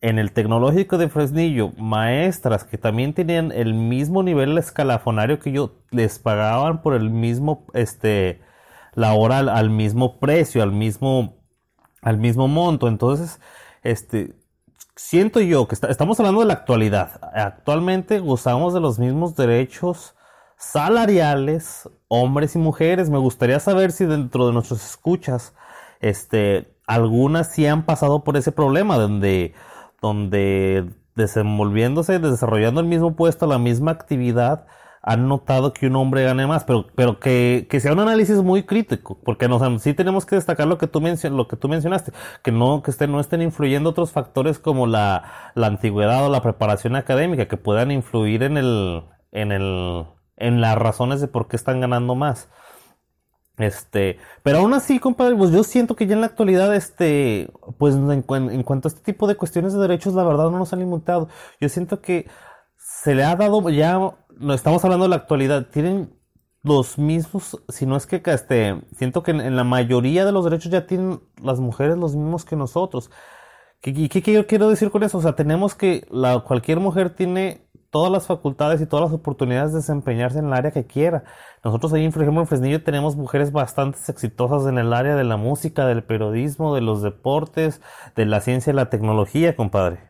[0.00, 5.72] en el tecnológico de Fresnillo, maestras que también tenían el mismo nivel escalafonario que yo,
[5.90, 8.40] les pagaban por el mismo, este,
[8.94, 11.34] la hora al, mismo precio, al mismo,
[12.02, 12.86] al mismo monto.
[12.86, 13.40] Entonces,
[13.82, 14.32] este,
[15.00, 17.20] siento yo que estamos hablando de la actualidad.
[17.34, 20.14] Actualmente gozamos de los mismos derechos
[20.58, 23.08] salariales, hombres y mujeres.
[23.08, 25.54] Me gustaría saber si dentro de nuestras escuchas,
[26.00, 29.54] este, algunas sí han pasado por ese problema donde
[30.02, 34.66] donde desenvolviéndose, desarrollando el mismo puesto, la misma actividad,
[35.02, 39.18] han notado que un hombre gane más, pero, pero que, sea un análisis muy crítico,
[39.24, 42.82] porque nos, sí tenemos que destacar lo que tú, lo que tú mencionaste, que no,
[42.82, 47.48] que estén, no estén influyendo otros factores como la, la antigüedad o la preparación académica,
[47.48, 50.04] que puedan influir en el, en el,
[50.36, 52.48] en las razones de por qué están ganando más.
[53.60, 57.94] Este, pero aún así, compadre, pues yo siento que ya en la actualidad, este, pues
[57.94, 58.22] en,
[58.62, 61.28] cuanto a este tipo de cuestiones de derechos, la verdad no nos han limitado.
[61.60, 62.26] Yo siento que
[63.02, 63.98] se le ha dado ya,
[64.38, 66.12] no estamos hablando de la actualidad, tienen
[66.62, 70.70] los mismos, si no es que, este, siento que en, la mayoría de los derechos
[70.70, 73.10] ya tienen las mujeres los mismos que nosotros.
[73.80, 75.18] ¿Qué, qué, qué quiero decir con eso?
[75.18, 79.72] O sea, tenemos que, la, cualquier mujer tiene todas las facultades y todas las oportunidades
[79.72, 81.24] de desempeñarse en el área que quiera.
[81.64, 85.38] Nosotros ahí, por ejemplo, en Fresnillo tenemos mujeres bastante exitosas en el área de la
[85.38, 87.80] música, del periodismo, de los deportes,
[88.16, 90.09] de la ciencia y la tecnología, compadre.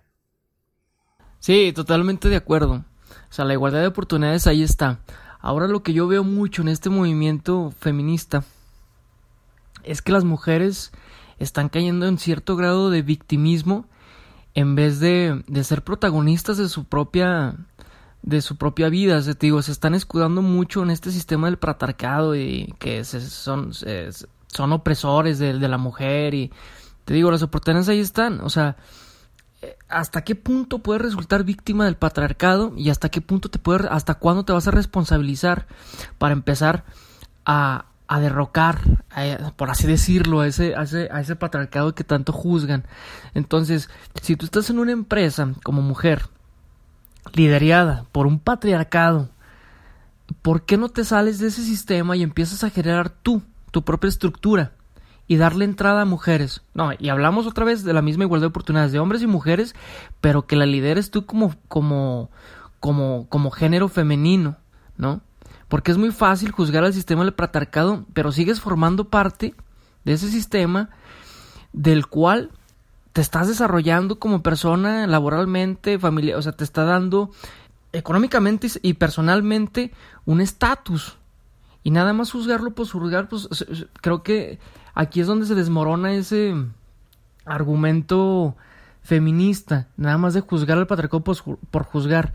[1.41, 2.85] Sí, totalmente de acuerdo.
[3.31, 5.01] O sea, la igualdad de oportunidades ahí está.
[5.41, 8.45] Ahora lo que yo veo mucho en este movimiento feminista
[9.83, 10.93] es que las mujeres
[11.39, 13.87] están cayendo en cierto grado de victimismo
[14.55, 17.57] en vez de, de ser protagonistas de su propia
[18.23, 22.37] de su propia vida, se, digo, se están escudando mucho en este sistema del patriarcado
[22.37, 26.53] y que son, son opresores de, de, la mujer y
[27.07, 28.77] te digo, las oportunidades ahí están, o sea,
[29.89, 34.15] hasta qué punto puedes resultar víctima del patriarcado y hasta qué punto te puede, hasta
[34.15, 35.67] cuándo te vas a responsabilizar
[36.19, 36.85] para empezar
[37.45, 38.81] a, a derrocar,
[39.57, 42.85] por así decirlo, a ese, a ese, a ese patriarcado que tanto juzgan.
[43.35, 43.91] Entonces,
[44.23, 46.29] si tú estás en una empresa como mujer,
[47.35, 49.29] liderada por un patriarcado,
[50.43, 54.09] ¿por qué no te sales de ese sistema y empiezas a generar tú, tu propia
[54.09, 54.73] estructura?
[55.31, 56.63] Y darle entrada a mujeres.
[56.75, 59.77] No, y hablamos otra vez de la misma igualdad de oportunidades de hombres y mujeres,
[60.21, 62.31] pero que la lideres tú como como
[62.81, 64.57] como como género femenino,
[64.97, 65.21] ¿no?
[65.69, 69.55] Porque es muy fácil juzgar al sistema del patriarcado, pero sigues formando parte
[70.05, 70.91] de ese sistema
[71.73, 72.51] del cual
[73.13, 77.31] te estás desarrollando como persona laboralmente, familiar, o sea, te está dando
[77.93, 79.93] económicamente y personalmente
[80.27, 81.19] un estatus.
[81.85, 83.49] Y nada más juzgarlo por juzgar, pues
[84.01, 84.59] creo que
[84.95, 86.55] aquí es donde se desmorona ese
[87.45, 88.57] argumento
[89.03, 92.33] feminista, nada más de juzgar al patriarcado por, juzgar.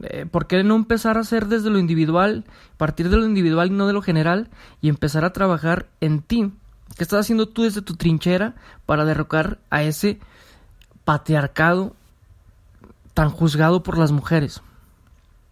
[0.00, 2.44] Eh, ¿Por qué no empezar a hacer desde lo individual,
[2.76, 4.48] partir de lo individual y no de lo general,
[4.80, 6.52] y empezar a trabajar en ti?
[6.96, 8.54] ¿Qué estás haciendo tú desde tu trinchera
[8.86, 10.18] para derrocar a ese
[11.04, 11.94] patriarcado
[13.14, 14.62] tan juzgado por las mujeres?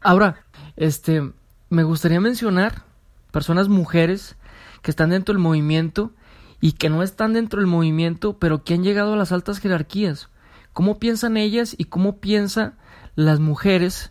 [0.01, 0.45] Ahora,
[0.77, 1.33] este,
[1.69, 2.85] me gustaría mencionar
[3.31, 4.37] personas mujeres
[4.83, 6.13] que están dentro del movimiento
[6.61, 10.29] y que no están dentro del movimiento, pero que han llegado a las altas jerarquías.
[10.73, 12.75] ¿Cómo piensan ellas y cómo piensan
[13.17, 14.11] las mujeres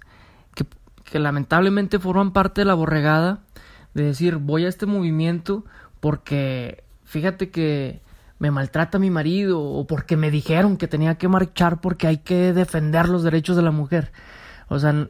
[0.56, 0.66] que,
[1.04, 3.40] que lamentablemente forman parte de la borregada
[3.94, 5.64] de decir voy a este movimiento
[6.00, 8.02] porque fíjate que
[8.40, 12.54] me maltrata mi marido o porque me dijeron que tenía que marchar porque hay que
[12.54, 14.12] defender los derechos de la mujer.
[14.70, 15.10] O sea,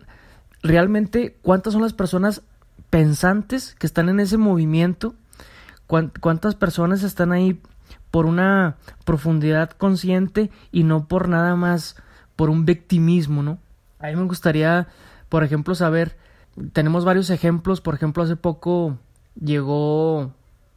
[0.64, 2.42] realmente cuántas son las personas
[2.90, 5.16] pensantes que están en ese movimiento
[5.90, 7.60] cuántas personas están ahí
[8.12, 8.76] por una
[9.06, 11.96] profundidad consciente y no por nada más
[12.36, 13.58] por un victimismo, ¿no?
[14.00, 14.88] A mí me gustaría,
[15.30, 16.16] por ejemplo, saber,
[16.74, 18.98] tenemos varios ejemplos, por ejemplo, hace poco
[19.36, 20.32] llegó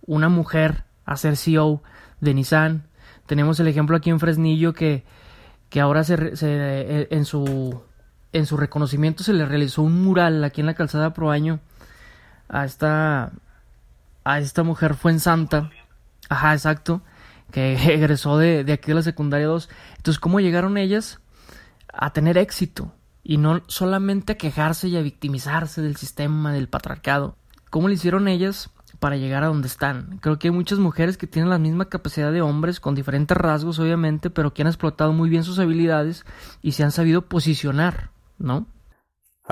[0.07, 1.83] una mujer a ser CEO
[2.20, 2.85] de Nissan,
[3.27, 5.05] tenemos el ejemplo aquí en Fresnillo que,
[5.68, 7.83] que ahora se, se, eh, en, su,
[8.33, 11.61] en su reconocimiento se le realizó un mural aquí en la calzada Proaño
[12.48, 13.33] a esta
[14.25, 15.71] a esta mujer fue en Santa.
[16.29, 17.03] Ajá, exacto.
[17.51, 19.69] Que egresó de, de aquí de la secundaria 2.
[19.97, 21.21] Entonces, ¿cómo llegaron ellas
[21.93, 22.93] a tener éxito?
[23.23, 27.37] Y no solamente a quejarse y a victimizarse del sistema, del patriarcado.
[27.71, 30.19] ¿Cómo le hicieron ellas para llegar a donde están?
[30.21, 33.79] Creo que hay muchas mujeres que tienen la misma capacidad de hombres, con diferentes rasgos,
[33.79, 36.27] obviamente, pero que han explotado muy bien sus habilidades
[36.61, 38.67] y se han sabido posicionar, ¿no?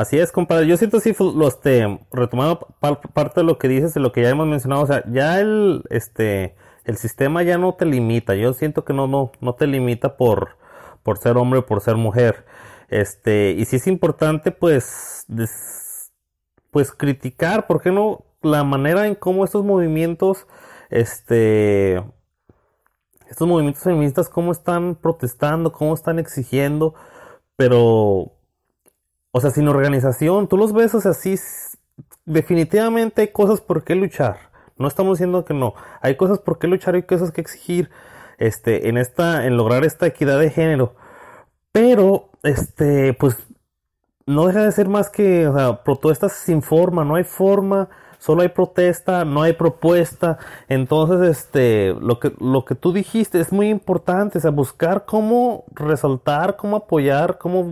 [0.00, 0.66] Así es, compadre.
[0.66, 4.30] Yo siento sí, los este, retomando parte de lo que dices, de lo que ya
[4.30, 8.34] hemos mencionado, o sea, ya el, este, el sistema ya no te limita.
[8.34, 10.56] Yo siento que no, no, no te limita por,
[11.02, 12.46] por ser hombre o por ser mujer.
[12.88, 15.26] Este, y sí es importante, pues,
[16.70, 18.24] pues criticar, ¿por qué no?
[18.40, 20.46] La manera en cómo estos movimientos,
[20.88, 22.02] este,
[23.28, 26.94] estos movimientos feministas, cómo están protestando, cómo están exigiendo,
[27.56, 28.39] pero
[29.32, 31.36] o sea, sin organización, tú los ves, o sea, sí,
[32.24, 34.50] definitivamente hay cosas por qué luchar.
[34.76, 35.74] No estamos diciendo que no.
[36.00, 37.90] Hay cosas por qué luchar y hay cosas que exigir,
[38.38, 40.94] este, en esta, en lograr esta equidad de género.
[41.72, 43.36] Pero, este, pues,
[44.26, 45.50] no deja de ser más que,
[45.84, 47.88] protestas sin forma, no hay forma,
[48.18, 50.38] solo hay protesta, no hay propuesta.
[50.68, 55.64] Entonces, este, lo que, lo que tú dijiste es muy importante, o sea, buscar cómo
[55.72, 57.62] resaltar, cómo apoyar, cómo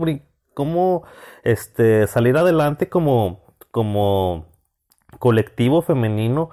[0.58, 1.04] cómo
[1.44, 4.48] este, salir adelante como, como
[5.20, 6.50] colectivo femenino,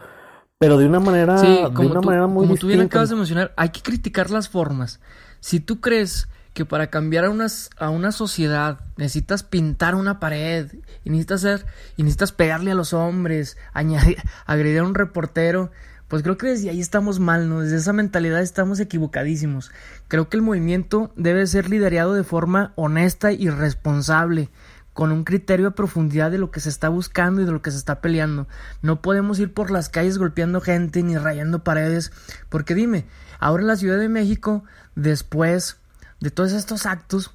[0.59, 3.69] pero de una manera, de una manera muy como tú bien acabas de mencionar, hay
[3.69, 4.99] que criticar las formas.
[5.39, 10.71] Si tú crees que para cambiar a, unas, a una sociedad necesitas pintar una pared
[11.03, 11.65] y necesitas hacer
[11.97, 15.71] y necesitas pegarle a los hombres, añadir, agredir a un reportero,
[16.07, 17.61] pues creo que desde ahí estamos mal, ¿no?
[17.61, 19.71] Desde esa mentalidad estamos equivocadísimos.
[20.07, 24.49] Creo que el movimiento debe ser liderado de forma honesta y responsable,
[24.93, 27.71] con un criterio a profundidad de lo que se está buscando y de lo que
[27.71, 28.47] se está peleando.
[28.81, 32.13] No podemos ir por las calles golpeando gente ni rayando paredes,
[32.49, 33.05] porque dime,
[33.39, 34.63] ahora en la Ciudad de México,
[34.95, 35.77] después
[36.21, 37.31] de todos estos actos,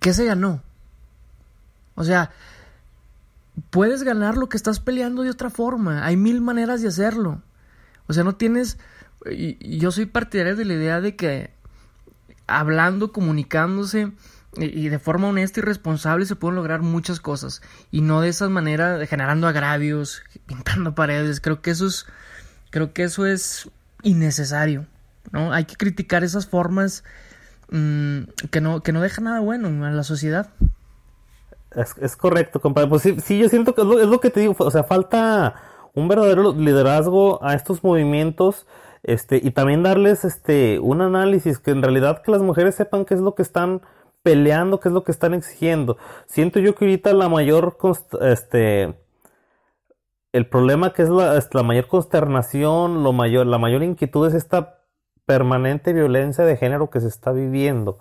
[0.00, 0.62] ¿qué se ganó?
[1.94, 2.30] O sea,
[3.70, 6.04] puedes ganar lo que estás peleando de otra forma.
[6.04, 7.42] Hay mil maneras de hacerlo.
[8.10, 8.76] O sea, no tienes...
[9.60, 11.50] Yo soy partidario de la idea de que
[12.48, 14.10] hablando, comunicándose
[14.56, 17.62] y, de forma honesta y responsable se pueden lograr muchas cosas.
[17.92, 21.40] Y no de esa manera generando agravios, pintando paredes.
[21.40, 22.06] Creo que eso es...
[22.70, 23.70] Creo que eso es
[24.02, 24.86] innecesario.
[25.30, 25.52] ¿no?
[25.52, 27.04] Hay que criticar esas formas
[27.70, 30.50] mm, que, no, que no dejan nada bueno en la sociedad.
[31.76, 32.88] Es, correcto, compadre.
[32.88, 34.56] Pues sí, sí, yo siento que lo, es lo que te digo.
[34.58, 35.54] O sea, falta
[35.94, 38.66] un verdadero liderazgo a estos movimientos
[39.02, 43.14] este y también darles este un análisis que en realidad que las mujeres sepan qué
[43.14, 43.82] es lo que están
[44.22, 45.96] peleando, qué es lo que están exigiendo.
[46.26, 47.76] Siento yo que ahorita la mayor
[48.20, 48.94] este
[50.32, 54.34] el problema que es la, es la mayor consternación, lo mayor, la mayor inquietud es
[54.34, 54.80] esta
[55.26, 57.98] permanente violencia de género que se está viviendo.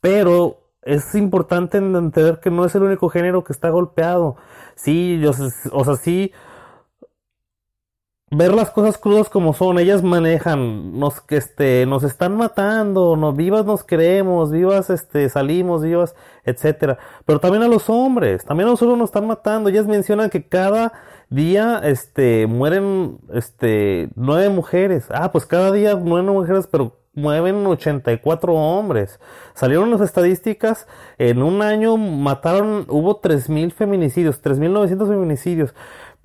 [0.00, 4.36] Pero es importante entender que no es el único género que está golpeado.
[4.76, 5.32] Sí, yo,
[5.72, 6.32] o sea, sí,
[8.30, 13.64] ver las cosas crudas como son, ellas manejan, nos este, nos están matando, nos vivas
[13.64, 16.98] nos queremos, vivas este, salimos, vivas, etcétera.
[17.24, 19.68] Pero también a los hombres, también a nosotros nos están matando.
[19.68, 20.92] Ellas mencionan que cada
[21.30, 25.06] día este mueren este nueve mujeres.
[25.10, 29.18] Ah, pues cada día mueren mujeres, pero mueven 84 hombres.
[29.54, 30.86] Salieron las estadísticas,
[31.18, 35.74] en un año mataron, hubo 3.000 feminicidios, 3.900 feminicidios,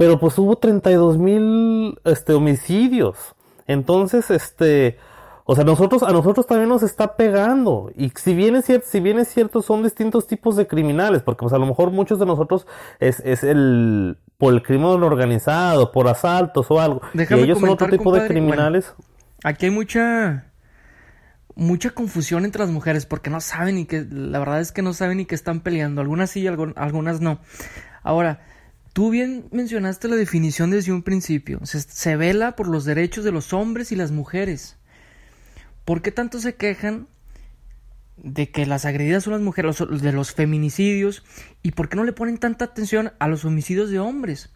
[0.02, 3.36] pero pues hubo 32.000 este, homicidios.
[3.68, 4.98] Entonces, este,
[5.46, 7.92] o sea, nosotros, a nosotros también nos está pegando.
[7.96, 11.42] Y si bien es cierto, si bien es cierto, son distintos tipos de criminales, porque
[11.42, 12.66] pues a lo mejor muchos de nosotros
[13.00, 17.04] es, es el, por el crimen organizado, por asaltos o algo.
[17.14, 18.96] y ellos son otro tipo de criminales.
[19.44, 20.48] aquí hay mucha
[21.54, 24.96] mucha confusión entre las mujeres porque no saben y que la verdad es que no
[24.96, 26.02] saben ni que están peleando.
[26.02, 27.40] Algunas sí, algunas no.
[28.02, 28.40] Ahora,
[28.94, 31.60] tú bien mencionaste la definición desde un principio.
[31.66, 34.78] Se, vela por los derechos de los hombres y las mujeres.
[35.86, 37.08] ¿Por qué tanto se quejan
[38.18, 41.24] de que las agredidas son las mujeres, de los feminicidios?
[41.64, 44.50] ¿Y por qué no le ponen tanta atención a los homicidios de hombres?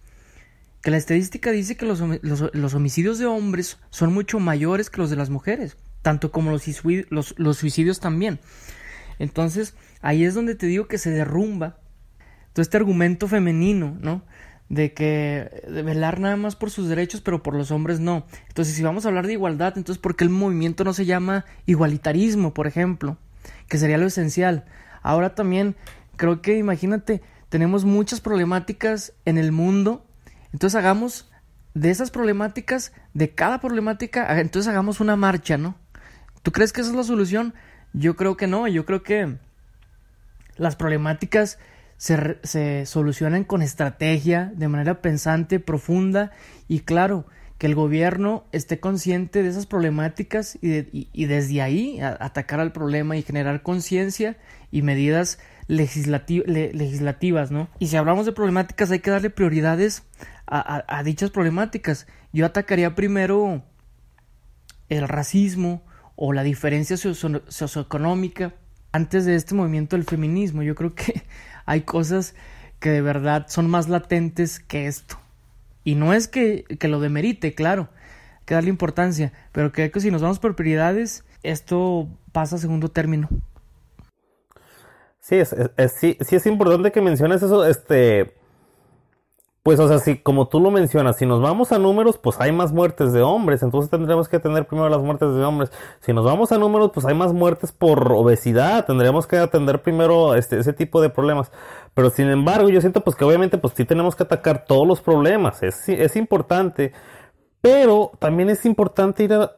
[0.81, 5.09] Que la estadística dice que los, los homicidios de hombres son mucho mayores que los
[5.09, 8.39] de las mujeres tanto como los, los, suicidios también.
[9.17, 11.79] Entonces, ahí es donde te digo que se derrumba
[12.55, 14.21] todo este argumento femenino, ¿no?
[14.69, 18.25] De que velar nada más por sus derechos, pero por los hombres no.
[18.47, 21.43] Entonces, si vamos a hablar de igualdad, entonces, ¿por qué el movimiento no se llama
[21.65, 23.17] igualitarismo, por ejemplo?
[23.67, 24.63] Que sería lo esencial.
[25.01, 25.75] Ahora también,
[26.15, 30.05] creo que, imagínate, tenemos muchas problemáticas en el mundo.
[30.53, 31.29] Entonces, hagamos
[31.73, 35.75] de esas problemáticas, de cada problemática, entonces hagamos una marcha, ¿no?
[36.41, 37.53] ¿Tú crees que esa es la solución?
[37.91, 39.35] Yo creo que no, yo creo que
[40.55, 41.59] las problemáticas
[41.97, 46.31] se, solucionan con estrategia, de manera pensante, profunda
[46.67, 47.25] y claro,
[47.57, 53.21] que el gobierno esté consciente de esas problemáticas y, desde ahí atacar al problema y
[53.21, 54.37] generar conciencia
[54.71, 57.69] y medidas legislativas, ¿no?
[57.79, 60.03] Y si hablamos de problemáticas hay que darle prioridades
[60.47, 62.07] a dichas problemáticas.
[62.33, 63.63] Yo atacaría primero
[64.89, 65.81] el racismo,
[66.15, 68.53] o la diferencia socioeconómica
[68.91, 70.63] antes de este movimiento del feminismo.
[70.63, 71.23] Yo creo que
[71.65, 72.35] hay cosas
[72.79, 75.19] que de verdad son más latentes que esto.
[75.83, 77.89] Y no es que, que lo demerite, claro,
[78.39, 82.59] hay que darle importancia, pero creo que si nos vamos por prioridades, esto pasa a
[82.59, 83.29] segundo término.
[85.19, 85.55] Sí, es,
[85.99, 88.35] sí, sí es importante que menciones eso, este,
[89.65, 92.51] pues, o sea, si como tú lo mencionas, si nos vamos a números, pues hay
[92.51, 95.71] más muertes de hombres, entonces tendremos que atender primero las muertes de hombres.
[96.01, 100.35] Si nos vamos a números, pues hay más muertes por obesidad, tendríamos que atender primero
[100.35, 101.51] este, ese tipo de problemas.
[101.95, 105.01] Pero sin embargo, yo siento pues que obviamente pues sí tenemos que atacar todos los
[105.01, 106.93] problemas, es, es importante,
[107.59, 109.51] pero también es importante ir a,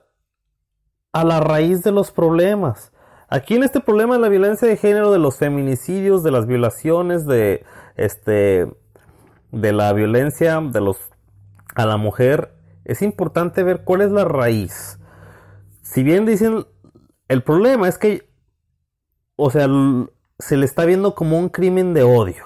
[1.12, 2.94] a la raíz de los problemas.
[3.28, 7.26] Aquí en este problema de la violencia de género, de los feminicidios, de las violaciones,
[7.26, 7.66] de
[7.98, 8.68] este
[9.52, 10.98] de la violencia de los
[11.76, 12.54] a la mujer,
[12.86, 15.00] es importante ver cuál es la raíz.
[15.82, 16.66] Si bien dicen,
[17.28, 18.30] el problema es que,
[19.36, 19.68] o sea,
[20.40, 22.46] se le está viendo como un crimen de odio.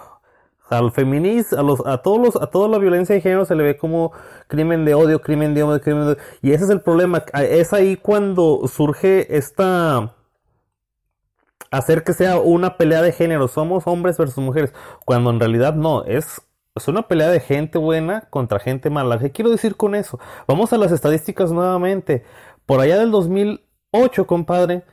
[0.69, 3.63] Al feminismo, a, los, a, todos los, a toda la violencia de género se le
[3.63, 4.13] ve como
[4.47, 6.21] crimen de odio, crimen de odio, crimen de odio.
[6.41, 7.23] Y ese es el problema.
[7.33, 10.15] Es ahí cuando surge esta
[11.71, 13.47] hacer que sea una pelea de género.
[13.47, 14.73] Somos hombres versus mujeres.
[15.05, 16.05] Cuando en realidad no.
[16.05, 16.41] Es
[16.75, 19.19] es una pelea de gente buena contra gente mala.
[19.19, 20.19] ¿Qué quiero decir con eso?
[20.47, 22.23] Vamos a las estadísticas nuevamente.
[22.65, 24.85] Por allá del 2008, compadre,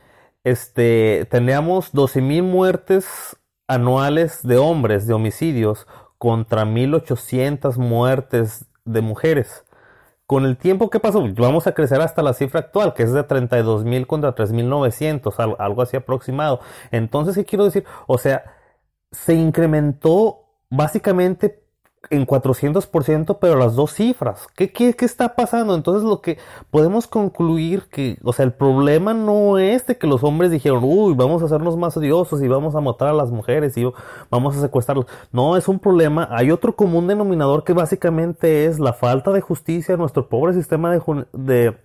[0.43, 3.37] este, teníamos 12.000 muertes
[3.67, 5.87] anuales de hombres, de homicidios,
[6.17, 9.65] contra 1.800 muertes de mujeres.
[10.25, 13.25] Con el tiempo que pasó, vamos a crecer hasta la cifra actual, que es de
[13.25, 16.59] 32.000 contra 3.900, algo así aproximado.
[16.91, 17.85] Entonces, ¿qué quiero decir?
[18.05, 18.43] O sea,
[19.11, 21.63] se incrementó básicamente
[22.09, 24.47] en 400%, pero las dos cifras.
[24.55, 25.75] ¿Qué, ¿Qué, qué, está pasando?
[25.75, 26.37] Entonces lo que
[26.71, 31.13] podemos concluir que, o sea, el problema no es de que los hombres dijeron, uy,
[31.13, 33.85] vamos a hacernos más odiosos y vamos a matar a las mujeres y
[34.29, 35.07] vamos a secuestrarlos.
[35.31, 36.27] No, es un problema.
[36.31, 40.91] Hay otro común denominador que básicamente es la falta de justicia en nuestro pobre sistema
[40.91, 41.77] de, de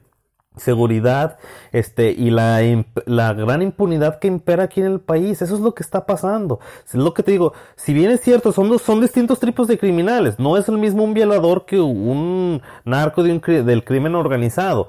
[0.57, 1.39] seguridad
[1.73, 2.61] este y la,
[3.07, 5.43] la gran impunidad que impera aquí en el país.
[5.43, 6.61] Eso es lo que está pasando.
[6.87, 9.79] Es lo que te digo si bien es cierto son dos, son distintos tipos de
[9.79, 10.39] criminales.
[10.39, 14.89] No es el mismo un violador que un narco de un, del crimen organizado.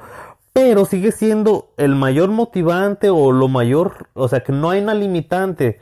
[0.54, 4.94] Pero sigue siendo el mayor motivante o lo mayor o sea que no hay una
[4.94, 5.80] limitante.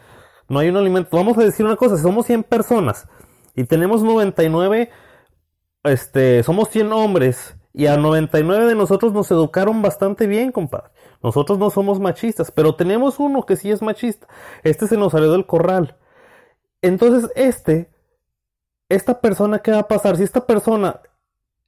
[0.50, 1.16] No hay un alimento.
[1.16, 3.08] Vamos a decir una cosa somos 100 personas
[3.56, 4.90] y tenemos 99
[5.84, 10.92] este somos 100 hombres y a 99 de nosotros nos educaron bastante bien, compadre.
[11.24, 14.28] Nosotros no somos machistas, pero tenemos uno que sí es machista.
[14.64, 15.98] Este se nos salió del corral.
[16.84, 17.90] Entonces, este,
[18.90, 20.18] esta persona, ¿qué va a pasar?
[20.18, 21.02] Si esta persona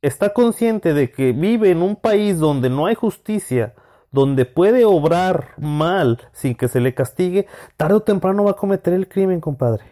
[0.01, 3.73] está consciente de que vive en un país donde no hay justicia,
[4.11, 7.47] donde puede obrar mal sin que se le castigue,
[7.77, 9.85] tarde o temprano va a cometer el crimen, compadre.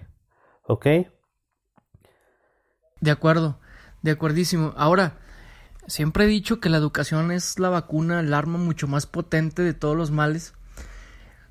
[0.67, 0.85] ¿Ok?
[3.01, 3.59] De acuerdo,
[4.01, 4.73] de acuerdísimo.
[4.77, 5.22] Ahora,
[5.87, 9.73] Siempre he dicho que la educación es la vacuna, el arma mucho más potente de
[9.73, 10.53] todos los males.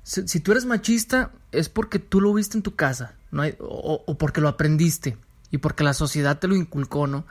[0.03, 3.43] Si, tú eres machista es porque tú lo viste en tu casa ¿no?
[3.59, 5.17] o, o, porque lo aprendiste
[5.49, 7.25] y porque la sociedad te lo inculcó, ¿no?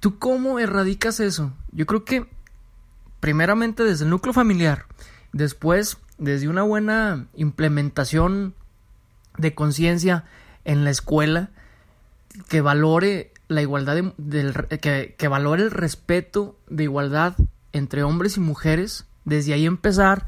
[0.00, 1.52] ¿Tú cómo erradicas eso?
[1.70, 2.28] Yo creo que
[3.20, 4.86] primeramente desde el núcleo familiar,
[5.32, 8.54] después desde una buena implementación
[9.36, 10.24] de conciencia
[10.64, 11.50] en la escuela
[12.48, 17.34] que valore la igualdad del, que, que valore el respeto de igualdad
[17.72, 20.26] entre hombres y mujeres, desde ahí empezar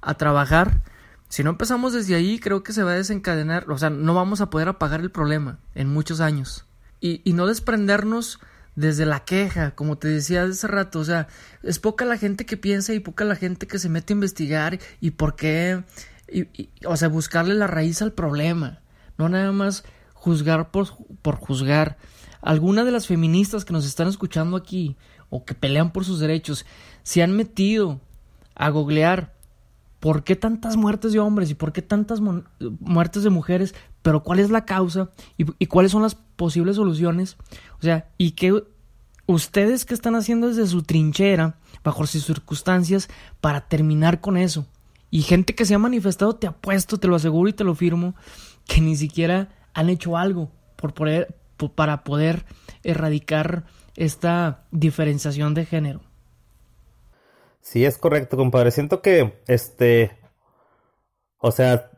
[0.00, 0.82] a trabajar.
[1.28, 4.40] Si no empezamos desde ahí, creo que se va a desencadenar, o sea, no vamos
[4.40, 6.66] a poder apagar el problema en muchos años.
[7.00, 8.38] Y, y no desprendernos
[8.74, 11.28] desde la queja, como te decía hace rato, o sea,
[11.62, 14.78] es poca la gente que piensa y poca la gente que se mete a investigar
[15.00, 15.84] y por qué,
[16.28, 18.80] y, o sea, buscarle la raíz al problema,
[19.18, 19.84] no nada más
[20.22, 20.86] juzgar por,
[21.20, 21.98] por juzgar
[22.42, 24.96] alguna de las feministas que nos están escuchando aquí
[25.30, 26.64] o que pelean por sus derechos
[27.02, 28.00] se han metido
[28.54, 29.34] a googlear
[29.98, 34.38] por qué tantas muertes de hombres y por qué tantas muertes de mujeres, pero cuál
[34.38, 37.36] es la causa y, y, cuáles son las posibles soluciones.
[37.78, 38.62] O sea, y que
[39.26, 43.08] ustedes que están haciendo desde su trinchera, bajo sus circunstancias,
[43.40, 44.66] para terminar con eso.
[45.10, 48.14] Y gente que se ha manifestado, te apuesto, te lo aseguro y te lo firmo,
[48.66, 51.34] que ni siquiera han hecho algo por, poder,
[51.74, 52.44] para poder
[52.82, 53.64] erradicar
[53.96, 56.00] esta diferenciación de género.
[57.60, 58.72] Sí, es correcto, compadre.
[58.72, 60.18] Siento que, este,
[61.38, 61.90] o sea,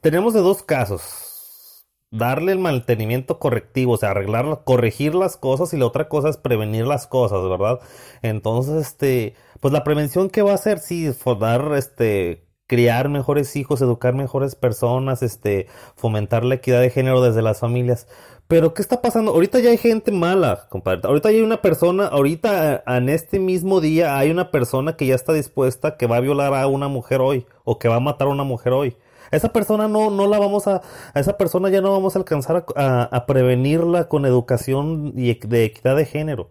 [0.00, 1.86] tenemos de dos casos.
[2.12, 6.36] Darle el mantenimiento correctivo, o sea, arreglar, corregir las cosas y la otra cosa es
[6.36, 7.80] prevenir las cosas, ¿verdad?
[8.22, 11.08] Entonces, este, pues la prevención que va a hacer, sí,
[11.38, 15.66] dar, este, criar mejores hijos, educar mejores personas, este,
[15.96, 18.06] fomentar la equidad de género desde las familias.
[18.46, 19.32] Pero, ¿qué está pasando?
[19.32, 21.00] Ahorita ya hay gente mala, compadre.
[21.02, 25.32] Ahorita hay una persona, ahorita en este mismo día hay una persona que ya está
[25.32, 28.30] dispuesta que va a violar a una mujer hoy o que va a matar a
[28.30, 28.96] una mujer hoy.
[29.32, 30.80] Esa persona no, no la vamos a,
[31.12, 35.64] a esa persona ya no vamos a alcanzar a, a prevenirla con educación y de
[35.64, 36.50] equidad de género.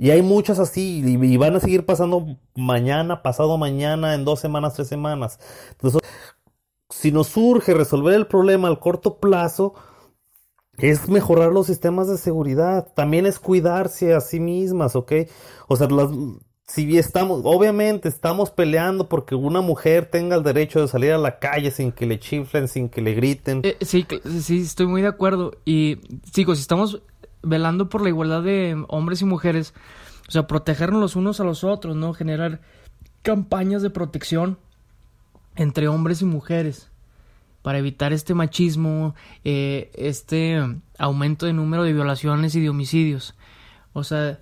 [0.00, 4.72] Y hay muchas así, y, van a seguir pasando mañana, pasado mañana, en dos semanas,
[4.72, 5.38] tres semanas.
[5.72, 6.00] Entonces,
[6.88, 9.74] si nos surge resolver el problema al corto plazo,
[10.78, 12.90] es mejorar los sistemas de seguridad.
[12.94, 15.12] También es cuidarse a sí mismas, ¿ok?
[15.68, 16.08] O sea, las,
[16.66, 21.38] si estamos, obviamente estamos peleando porque una mujer tenga el derecho de salir a la
[21.38, 23.60] calle sin que le chiflen, sin que le griten.
[23.64, 24.06] Eh, sí,
[24.40, 25.52] sí, estoy muy de acuerdo.
[25.66, 25.98] Y
[26.32, 27.02] sigo, si estamos
[27.42, 29.74] velando por la igualdad de hombres y mujeres,
[30.28, 32.12] o sea, protegernos los unos a los otros, ¿no?
[32.12, 32.60] Generar
[33.22, 34.58] campañas de protección
[35.56, 36.90] entre hombres y mujeres
[37.62, 39.14] para evitar este machismo,
[39.44, 40.60] eh, este
[40.98, 43.34] aumento de número de violaciones y de homicidios.
[43.92, 44.40] O sea,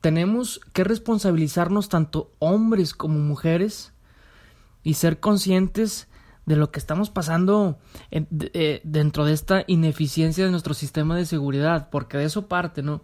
[0.00, 3.92] tenemos que responsabilizarnos tanto hombres como mujeres
[4.82, 6.08] y ser conscientes
[6.46, 7.78] de lo que estamos pasando
[8.10, 13.02] eh, dentro de esta ineficiencia de nuestro sistema de seguridad, porque de eso parte, ¿no?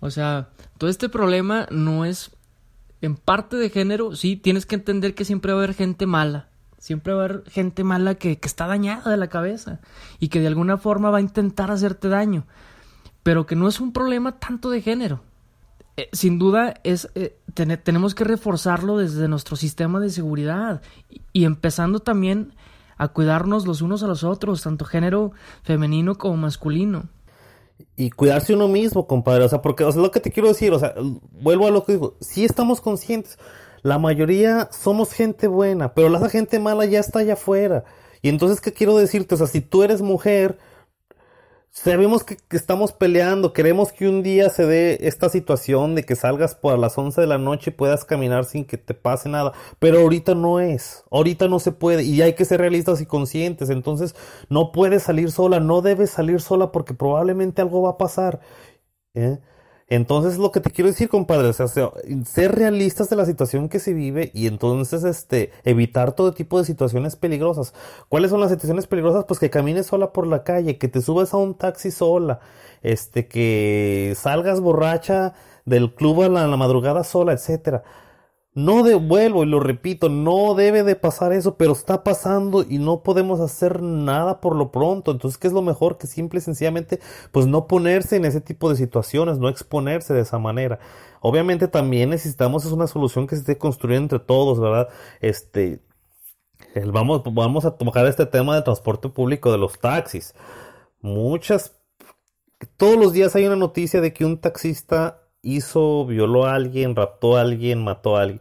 [0.00, 2.30] O sea, todo este problema no es
[3.00, 6.48] en parte de género, sí, tienes que entender que siempre va a haber gente mala,
[6.78, 9.80] siempre va a haber gente mala que, que está dañada de la cabeza
[10.18, 12.46] y que de alguna forma va a intentar hacerte daño,
[13.22, 15.22] pero que no es un problema tanto de género.
[15.98, 20.82] Eh, sin duda es eh, tenemos que reforzarlo desde nuestro sistema de seguridad
[21.32, 22.52] y empezando también
[22.96, 25.32] a cuidarnos los unos a los otros, tanto género
[25.62, 27.04] femenino como masculino.
[27.96, 29.44] Y cuidarse uno mismo, compadre.
[29.44, 30.94] O sea, porque, o sea, lo que te quiero decir, o sea,
[31.32, 33.38] vuelvo a lo que digo, si estamos conscientes,
[33.82, 37.84] la mayoría somos gente buena, pero la gente mala ya está allá afuera.
[38.22, 39.34] Y entonces, ¿qué quiero decirte?
[39.34, 40.58] O sea, si tú eres mujer,
[41.76, 46.54] sabemos que, estamos peleando, queremos que un día se dé esta situación de que salgas
[46.54, 50.00] por las 11 de la noche y puedas caminar sin que te pase nada, pero
[50.00, 54.16] ahorita no es, ahorita no se puede y hay que ser realistas y conscientes, entonces
[54.48, 58.40] no puedes salir sola, no debes salir sola porque probablemente algo va a pasar.
[59.14, 59.38] ¿eh?
[59.88, 63.78] Entonces lo que te quiero decir, compadre, o sea, ser realistas de la situación que
[63.78, 67.72] se vive y entonces este evitar todo tipo de situaciones peligrosas.
[68.08, 69.24] ¿Cuáles son las situaciones peligrosas?
[69.26, 72.40] Pues que camines sola por la calle, que te subas a un taxi sola,
[72.82, 75.34] este que salgas borracha
[75.64, 77.84] del club a la, a la madrugada sola, etcétera.
[78.56, 83.02] No devuelvo y lo repito, no debe de pasar eso, pero está pasando y no
[83.02, 85.10] podemos hacer nada por lo pronto.
[85.10, 85.98] Entonces, ¿qué es lo mejor?
[85.98, 86.98] Que simple y sencillamente,
[87.32, 90.78] pues no ponerse en ese tipo de situaciones, no exponerse de esa manera.
[91.20, 94.88] Obviamente también necesitamos es una solución que se esté construyendo entre todos, ¿verdad?
[95.20, 95.82] Este,
[96.86, 100.34] vamos, vamos a tocar este tema del transporte público de los taxis.
[101.02, 101.76] Muchas,
[102.78, 107.36] todos los días hay una noticia de que un taxista hizo, violó a alguien, raptó
[107.36, 108.40] a alguien, mató a alguien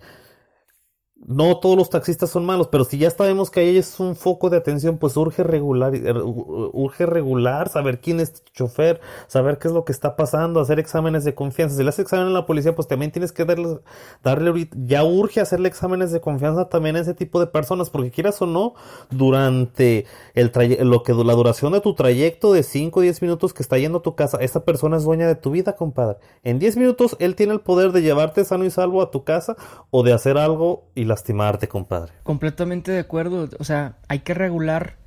[1.28, 4.50] no todos los taxistas son malos, pero si ya sabemos que ahí es un foco
[4.50, 9.68] de atención, pues urge regular, er, urge regular, saber quién es tu chofer, saber qué
[9.68, 11.76] es lo que está pasando, hacer exámenes de confianza.
[11.76, 13.80] Si le haces examen a la policía, pues también tienes que darle,
[14.24, 18.40] darle ya urge hacerle exámenes de confianza también a ese tipo de personas, porque quieras
[18.42, 18.76] o no,
[19.10, 20.06] durante
[20.36, 20.52] el
[20.90, 23.98] lo que la duración de tu trayecto de 5 o 10 minutos que está yendo
[24.00, 26.18] a tu casa, esa persona es dueña de tu vida, compadre.
[26.44, 29.56] En 10 minutos él tiene el poder de llevarte sano y salvo a tu casa
[29.90, 32.14] o de hacer algo y lastimarte, compadre.
[32.24, 33.50] Completamente de acuerdo.
[33.60, 34.98] O sea, hay que regular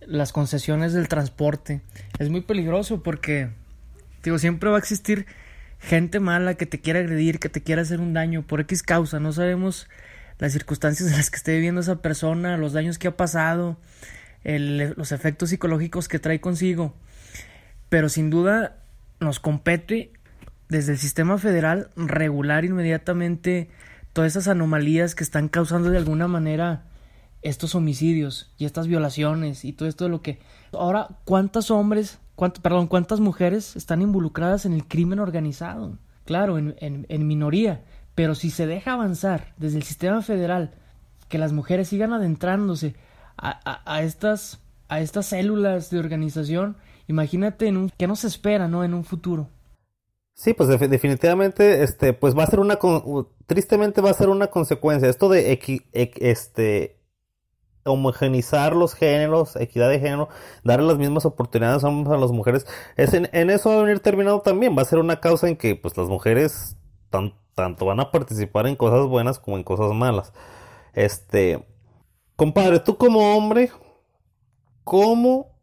[0.00, 1.80] las concesiones del transporte.
[2.18, 3.50] Es muy peligroso porque,
[4.22, 5.26] digo, siempre va a existir
[5.78, 9.20] gente mala que te quiera agredir, que te quiera hacer un daño por X causa.
[9.20, 9.88] No sabemos
[10.38, 13.78] las circunstancias en las que esté viviendo esa persona, los daños que ha pasado,
[14.44, 16.94] los efectos psicológicos que trae consigo.
[17.88, 18.78] Pero sin duda
[19.20, 20.12] nos compete
[20.68, 23.68] desde el sistema federal regular inmediatamente
[24.14, 26.84] todas esas anomalías que están causando de alguna manera
[27.42, 30.38] estos homicidios y estas violaciones y todo esto de lo que
[30.72, 32.18] ahora cuántos hombres
[32.62, 37.84] perdón cuántas mujeres están involucradas en el crimen organizado claro en, en, minoría
[38.14, 40.74] pero si se deja avanzar desde el sistema federal
[41.28, 42.94] que las mujeres sigan adentrándose
[43.36, 46.76] a, a, estas a estas células de organización
[47.08, 49.50] imagínate en un qué nos espera no en un futuro
[50.34, 52.78] Sí, pues definitivamente, este, pues va a ser una,
[53.46, 55.08] tristemente va a ser una consecuencia.
[55.08, 55.60] Esto de
[55.92, 57.00] este,
[57.84, 60.28] homogenizar los géneros, equidad de género,
[60.64, 62.66] darle las mismas oportunidades a las mujeres,
[62.96, 64.76] es en, eso va a venir terminado también.
[64.76, 66.76] Va a ser una causa en que, pues, las mujeres
[67.54, 70.32] tanto van a participar en cosas buenas como en cosas malas.
[70.94, 71.64] Este,
[72.36, 73.70] compadre, tú como hombre,
[74.82, 75.60] ¿cómo,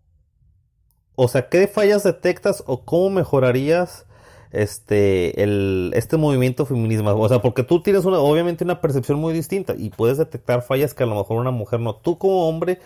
[1.15, 4.05] o sea, qué fallas detectas o cómo mejorarías?
[4.51, 7.11] Este, el, este movimiento feminismo.
[7.11, 10.93] O sea, porque tú tienes una, obviamente una percepción muy distinta y puedes detectar fallas
[10.93, 11.95] que a lo mejor una mujer no.
[11.95, 12.79] Tú como hombre,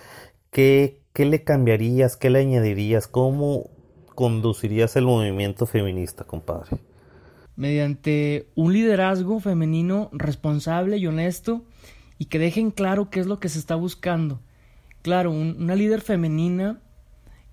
[0.51, 2.17] ¿qué, qué le cambiarías?
[2.17, 3.07] ¿Qué le añadirías?
[3.07, 3.69] ¿Cómo
[4.13, 6.77] conducirías el movimiento feminista, compadre?
[7.55, 11.63] Mediante un liderazgo femenino responsable y honesto
[12.17, 14.39] y que dejen claro qué es lo que se está buscando.
[15.01, 16.81] Claro, una líder femenina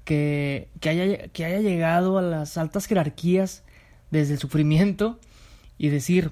[0.04, 3.64] que, que, haya, que haya llegado a las altas jerarquías
[4.12, 5.18] desde el sufrimiento
[5.78, 6.30] y decir,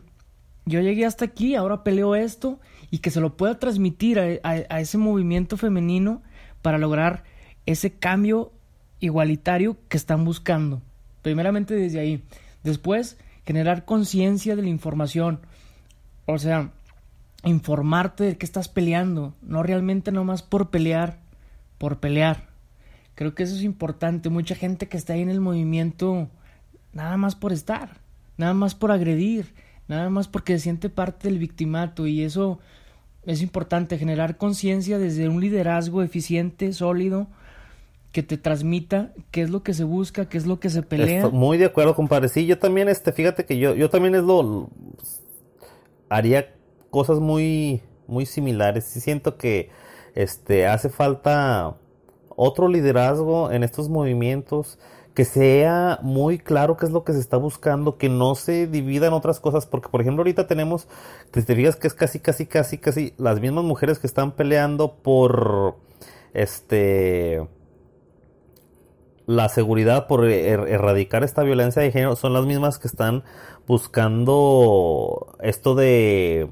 [0.67, 2.61] yo llegué hasta aquí, ahora peleo esto
[2.91, 6.23] y que se lo pueda transmitir a, ese movimiento femenino
[6.63, 7.25] para lograr
[7.67, 8.53] ese cambio
[9.01, 10.83] igualitario que están buscando.
[11.23, 12.23] Primeramente desde ahí.
[12.63, 15.41] Después, generar conciencia de la información.
[16.27, 16.73] O sea,
[17.45, 21.19] informarte de qué estás peleando, no realmente nomás por pelear,
[21.79, 22.51] por pelear.
[23.15, 24.29] Creo que eso es importante.
[24.29, 26.29] Mucha gente que está ahí en el movimiento
[26.93, 28.01] nada más por estar,
[28.37, 29.55] nada más por agredir,
[29.89, 32.59] nada más porque se siente parte del victimato y eso
[33.25, 37.29] es importante, generar conciencia desde un liderazgo eficiente, sólido,
[38.13, 41.29] que te transmita qué es lo que se busca, qué es lo que se pelea.
[41.29, 42.29] muy de acuerdo, compadre.
[42.29, 44.69] Sí, yo también, este, fíjate que yo, yo también es lo,
[46.09, 46.55] haría
[46.91, 48.85] cosas muy, muy similares.
[48.85, 49.71] Sí siento que,
[50.15, 51.77] este, hace falta
[52.35, 54.79] otro liderazgo en estos movimientos
[55.21, 59.07] que sea muy claro qué es lo que se está buscando, que no se divida
[59.07, 60.89] en otras cosas, porque por ejemplo ahorita tenemos,
[61.31, 65.77] te digas que es casi, casi, casi, casi las mismas mujeres que están peleando por
[66.33, 67.47] este
[69.27, 73.23] la seguridad por er, erradicar esta violencia de género son las mismas que están
[73.67, 76.49] buscando esto de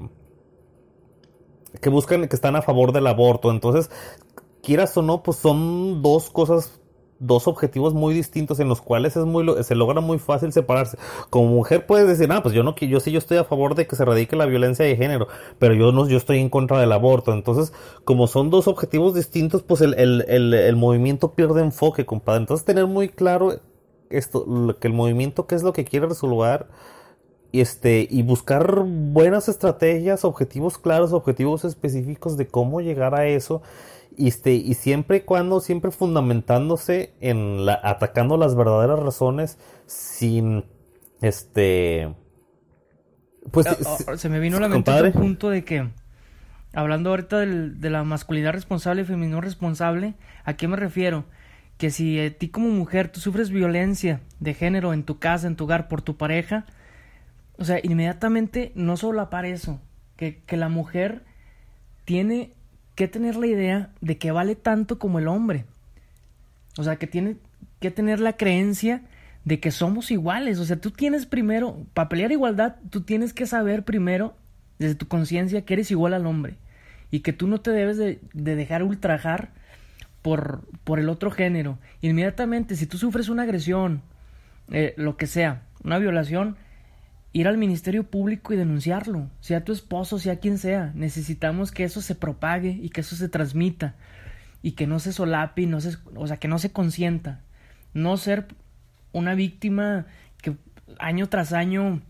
[1.81, 3.49] que buscan que están a favor del aborto.
[3.49, 3.89] Entonces
[4.61, 6.78] quieras o no pues son dos cosas
[7.19, 10.97] dos objetivos muy distintos en los cuales es muy se logra muy fácil separarse.
[11.29, 13.87] Como mujer puedes decir, ah, pues yo no yo sí yo estoy a favor de
[13.87, 15.27] que se radique la violencia de género,
[15.59, 17.33] pero yo no yo estoy en contra del aborto.
[17.33, 17.73] Entonces,
[18.05, 22.41] como son dos objetivos distintos, pues el, el, el, el movimiento pierde enfoque, compadre.
[22.41, 23.59] Entonces, tener muy claro
[24.09, 24.45] esto
[24.79, 26.67] que el movimiento qué es lo que quiere resolver
[27.51, 33.61] y este y buscar buenas estrategias, objetivos claros, objetivos específicos de cómo llegar a eso
[34.17, 40.65] y, este, y siempre y cuando, siempre fundamentándose en la, atacando las verdaderas razones sin,
[41.21, 42.13] este,
[43.51, 43.67] pues...
[43.67, 45.89] Ah, ah, se me vino a la mente el punto de que,
[46.73, 51.25] hablando ahorita de la masculinidad responsable y femenino responsable, ¿a qué me refiero?
[51.77, 55.55] Que si a ti como mujer tú sufres violencia de género en tu casa, en
[55.55, 56.65] tu hogar, por tu pareja,
[57.57, 59.81] o sea, inmediatamente no solo para eso,
[60.15, 61.25] que, que la mujer
[62.05, 62.53] tiene
[62.99, 65.63] que tener la idea de que vale tanto como el hombre.
[66.77, 67.37] O sea, que tiene
[67.79, 69.03] que tener la creencia
[69.45, 70.59] de que somos iguales.
[70.59, 74.35] O sea, tú tienes primero, para pelear igualdad, tú tienes que saber primero,
[74.79, 76.57] desde tu conciencia, que eres igual al hombre.
[77.09, 79.51] Y que tú no te debes de, dejar ultrajar
[80.21, 81.79] por, por, el otro género.
[82.01, 84.01] Inmediatamente, si tú sufres una agresión,
[84.73, 86.57] eh, lo que sea, una violación,
[87.31, 90.91] ir al Ministerio Público y denunciarlo, sea tu esposo, sea quien sea.
[90.95, 93.95] Necesitamos que eso se propague y que eso se transmita
[94.61, 97.41] y que no se solape y no se, o sea, que no se consienta.
[97.93, 98.47] No ser
[99.11, 100.05] una víctima
[100.41, 100.55] que
[100.99, 102.01] año tras año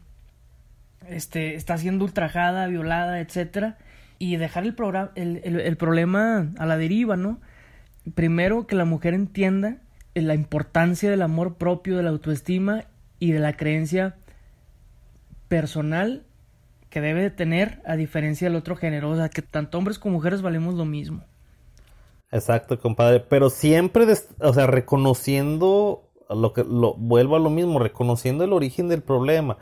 [1.08, 3.78] este, está siendo ultrajada, violada, etcétera,
[4.20, 7.40] y dejar el, el, el problema a la deriva, ¿no?
[8.16, 9.78] Primero que la mujer entienda
[10.16, 12.86] la importancia del amor propio, de la autoestima
[13.20, 14.16] y de la creencia
[15.50, 16.26] personal
[16.90, 20.16] que debe de tener a diferencia del otro género, o sea, que tanto hombres como
[20.16, 21.24] mujeres valemos lo mismo.
[22.32, 24.06] Exacto, compadre, pero siempre,
[24.40, 29.58] o sea, reconociendo lo que lo vuelvo a lo mismo, reconociendo el origen del problema.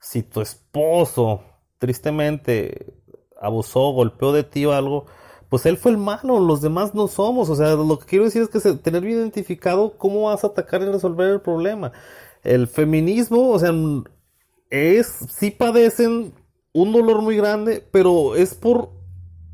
[0.00, 1.42] Si tu esposo
[1.78, 2.94] tristemente
[3.40, 5.06] abusó, golpeó de ti o algo,
[5.50, 7.50] pues él fue el malo, los demás no somos.
[7.50, 10.82] O sea, lo que quiero decir es que tener bien identificado cómo vas a atacar
[10.82, 11.92] y resolver el problema.
[12.42, 13.72] El feminismo, o sea,
[14.70, 16.32] es, sí padecen
[16.72, 18.90] un dolor muy grande, pero es por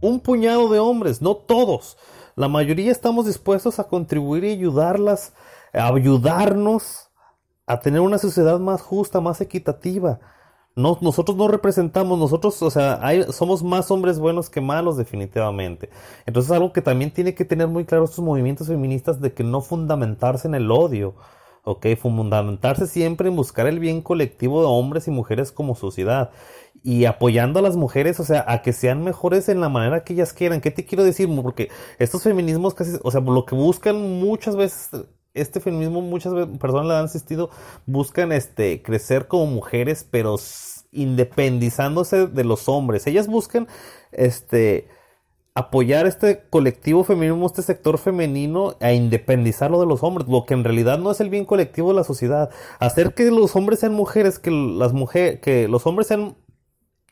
[0.00, 1.96] un puñado de hombres, no todos.
[2.34, 5.32] La mayoría estamos dispuestos a contribuir y ayudarlas,
[5.72, 7.10] a ayudarnos
[7.66, 10.20] a tener una sociedad más justa, más equitativa.
[10.74, 13.00] No, nosotros no representamos, nosotros, o sea,
[13.30, 15.90] somos más hombres buenos que malos definitivamente.
[16.24, 19.60] Entonces algo que también tiene que tener muy claro estos movimientos feministas de que no
[19.60, 21.14] fundamentarse en el odio,
[21.64, 21.86] ¿ok?
[22.00, 26.30] Fundamentarse siempre en buscar el bien colectivo de hombres y mujeres como sociedad
[26.82, 30.14] y apoyando a las mujeres, o sea, a que sean mejores en la manera que
[30.14, 30.60] ellas quieran.
[30.60, 31.28] ¿Qué te quiero decir?
[31.42, 34.90] Porque estos feminismos casi, o sea, lo que buscan muchas veces,
[35.34, 37.50] este feminismo muchas veces, personas le han insistido,
[37.86, 40.36] buscan este, crecer como mujeres, pero
[40.90, 43.06] independizándose de los hombres.
[43.06, 43.68] Ellas buscan,
[44.10, 44.88] este,
[45.55, 50.64] apoyar este colectivo femenino, este sector femenino, a independizarlo de los hombres, lo que en
[50.64, 52.50] realidad no es el bien colectivo de la sociedad.
[52.78, 56.36] Hacer que los hombres sean mujeres, que las mujeres, que los hombres sean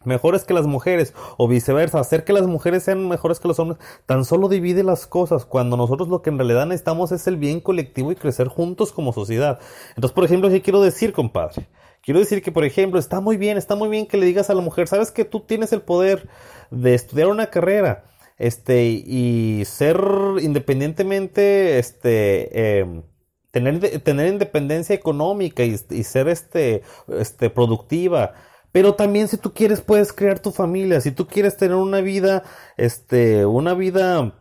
[0.04, 3.78] mejores que las mujeres o viceversa, hacer que las mujeres sean mejores que los hombres,
[4.06, 7.60] tan solo divide las cosas cuando nosotros lo que en realidad necesitamos es el bien
[7.60, 9.58] colectivo y crecer juntos como sociedad.
[9.90, 11.68] Entonces, por ejemplo, ¿qué quiero decir, compadre?
[12.02, 14.54] Quiero decir que, por ejemplo, está muy bien, está muy bien que le digas a
[14.54, 16.28] la mujer, sabes que tú tienes el poder
[16.70, 18.04] de estudiar una carrera,
[18.40, 20.02] este, y ser
[20.40, 23.02] independientemente, este, em,
[23.50, 28.32] tener, tener independencia económica y, ser, este, este, productiva.
[28.72, 32.42] Pero también si tú quieres puedes crear tu familia, si tú quieres tener una vida,
[32.78, 34.32] este, una vida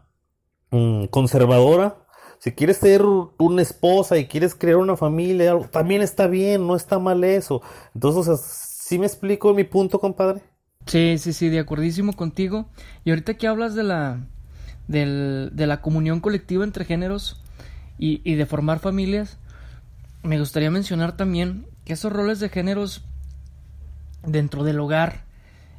[0.72, 1.97] mm, conservadora,
[2.39, 7.00] si quieres ser una esposa y quieres crear una familia, también está bien, no está
[7.00, 7.62] mal eso.
[7.93, 10.41] Entonces, ¿sí me explico mi punto, compadre?
[10.86, 12.68] Sí, sí, sí, de acordísimo contigo.
[13.04, 14.22] Y ahorita que hablas de la,
[14.88, 17.42] de la comunión colectiva entre géneros
[17.98, 19.38] y, y de formar familias,
[20.24, 23.04] me gustaría mencionar también que esos roles de géneros
[24.26, 25.24] dentro del hogar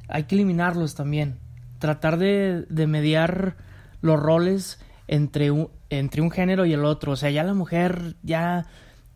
[0.09, 1.39] hay que eliminarlos también.
[1.79, 3.57] Tratar de, de mediar
[4.03, 4.79] los roles
[5.09, 7.13] entre un, entre un género y el otro.
[7.13, 8.67] O sea, ya la mujer ya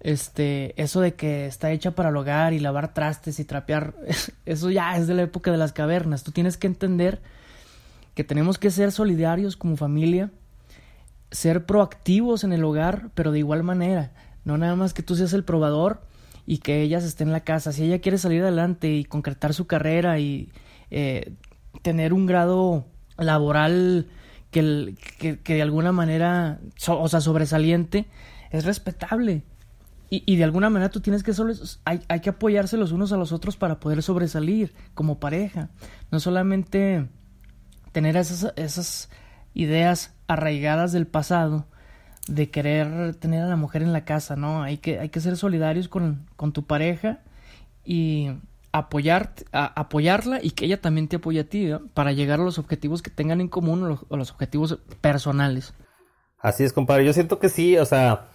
[0.04, 3.94] este, eso de que está hecha para el hogar y lavar trastes y trapear,
[4.46, 6.22] eso ya es de la época de las cavernas.
[6.22, 7.22] Tú tienes que entender
[8.14, 10.30] que tenemos que ser solidarios como familia,
[11.30, 14.12] ser proactivos en el hogar, pero de igual manera.
[14.44, 16.02] No nada más que tú seas el probador
[16.46, 17.72] y que ella esté en la casa.
[17.72, 20.52] Si ella quiere salir adelante y concretar su carrera y
[20.90, 21.32] eh,
[21.80, 22.84] tener un grado
[23.16, 24.06] laboral
[24.50, 28.04] que, que, que de alguna manera, o sea, sobresaliente,
[28.50, 29.44] es respetable.
[30.26, 31.54] Y, de alguna manera tú tienes que solo,
[31.84, 35.70] hay, hay, que apoyarse los unos a los otros para poder sobresalir como pareja.
[36.10, 37.08] No solamente
[37.92, 39.10] tener esas, esas
[39.54, 41.66] ideas arraigadas del pasado
[42.28, 44.62] de querer tener a la mujer en la casa, ¿no?
[44.62, 47.20] Hay que, hay que ser solidarios con, con tu pareja
[47.84, 48.30] y
[48.72, 52.58] apoyar, a, apoyarla y que ella también te apoye a ti para llegar a los
[52.58, 55.74] objetivos que tengan en común los, o los objetivos personales.
[56.38, 57.04] Así es, compadre.
[57.04, 58.26] Yo siento que sí, o sea,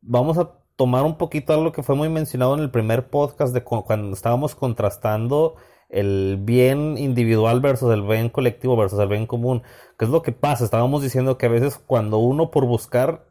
[0.00, 3.62] vamos a tomar un poquito algo que fue muy mencionado en el primer podcast de
[3.62, 5.56] cuando estábamos contrastando
[5.88, 9.62] el bien individual versus el bien colectivo versus el bien común.
[9.98, 10.64] ¿Qué es lo que pasa?
[10.64, 13.26] Estábamos diciendo que a veces cuando uno por buscar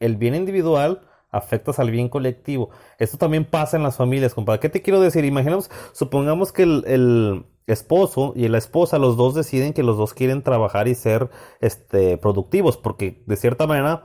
[0.00, 2.70] el bien individual afectas al bien colectivo.
[2.98, 4.60] Esto también pasa en las familias, compadre.
[4.60, 5.24] ¿Qué te quiero decir?
[5.24, 10.12] Imaginemos, supongamos que el, el, esposo y la esposa, los dos deciden que los dos
[10.12, 14.04] quieren trabajar y ser este, productivos, porque de cierta manera,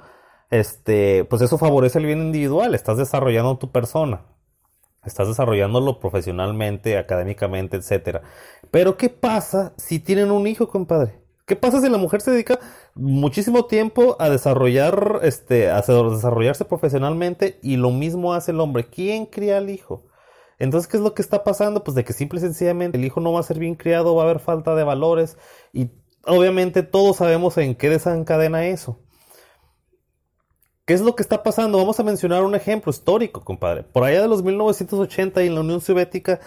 [0.49, 2.75] este, pues eso favorece el bien individual.
[2.75, 4.25] Estás desarrollando tu persona.
[5.05, 8.21] Estás desarrollándolo profesionalmente, académicamente, etcétera.
[8.69, 11.19] Pero ¿qué pasa si tienen un hijo, compadre?
[11.45, 12.59] ¿Qué pasa si la mujer se dedica
[12.93, 18.87] muchísimo tiempo a desarrollar, este, a desarrollarse profesionalmente y lo mismo hace el hombre?
[18.89, 20.05] ¿Quién cría al hijo?
[20.59, 21.83] Entonces, ¿qué es lo que está pasando?
[21.83, 24.23] Pues de que simple y sencillamente el hijo no va a ser bien criado, va
[24.23, 25.37] a haber falta de valores
[25.73, 25.89] y
[26.25, 28.99] obviamente todos sabemos en qué desencadena eso.
[30.89, 31.77] ¿Qué es lo que está pasando?
[31.77, 33.83] Vamos a mencionar un ejemplo histórico, compadre.
[33.83, 36.39] Por allá de los 1980 y en la Unión Soviética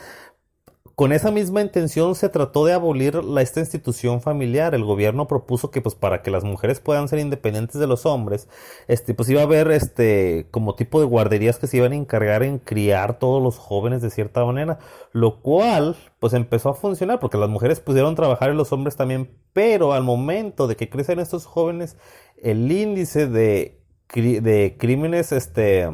[0.96, 4.74] con esa misma intención se trató de abolir esta institución familiar.
[4.74, 8.48] El gobierno propuso que pues para que las mujeres puedan ser independientes de los hombres,
[8.88, 12.42] este pues iba a haber este como tipo de guarderías que se iban a encargar
[12.42, 14.80] en criar todos los jóvenes de cierta manera,
[15.12, 19.30] lo cual pues empezó a funcionar porque las mujeres pudieron trabajar y los hombres también,
[19.52, 21.96] pero al momento de que crecen estos jóvenes
[22.42, 23.81] el índice de
[24.12, 25.88] de crímenes este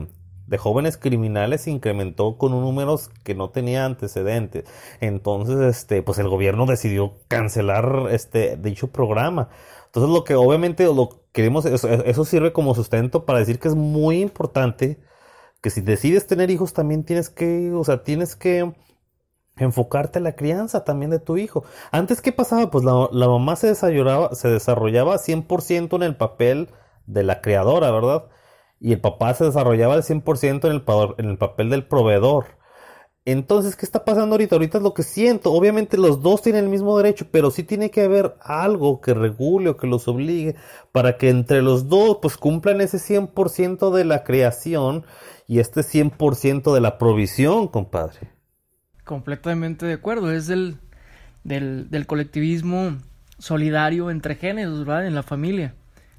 [0.48, 4.64] de jóvenes criminales incrementó con un número que no tenía antecedentes.
[5.00, 9.50] Entonces, este, pues el gobierno decidió cancelar este dicho programa.
[9.86, 13.74] Entonces, lo que obviamente lo queremos, eso, eso sirve como sustento para decir que es
[13.74, 14.98] muy importante
[15.60, 18.72] que si decides tener hijos también tienes que, o sea, tienes que
[19.56, 21.64] enfocarte en la crianza también de tu hijo.
[21.90, 22.70] Antes, ¿qué pasaba?
[22.70, 26.70] Pues la, mamá se se desarrollaba 100% en el papel
[27.08, 28.28] de la criadora, ¿verdad?
[28.80, 30.84] y el papá se desarrollaba al 100% en el,
[31.18, 32.58] en el papel del proveedor.
[33.24, 34.54] Entonces, ¿qué está pasando ahorita?
[34.54, 35.52] Ahorita es lo que siento.
[35.52, 39.70] Obviamente los dos tienen el mismo derecho, pero sí tiene que haber algo que regule
[39.70, 40.54] o que los obligue
[40.92, 45.04] para que entre los dos pues cumplan ese 100% de la creación
[45.46, 48.30] y este 100% de la provisión, compadre.
[49.04, 50.32] Completamente de acuerdo.
[50.32, 50.78] Es del,
[51.44, 52.96] del, del colectivismo
[53.38, 55.06] solidario entre géneros, ¿verdad?
[55.06, 55.74] En la familia.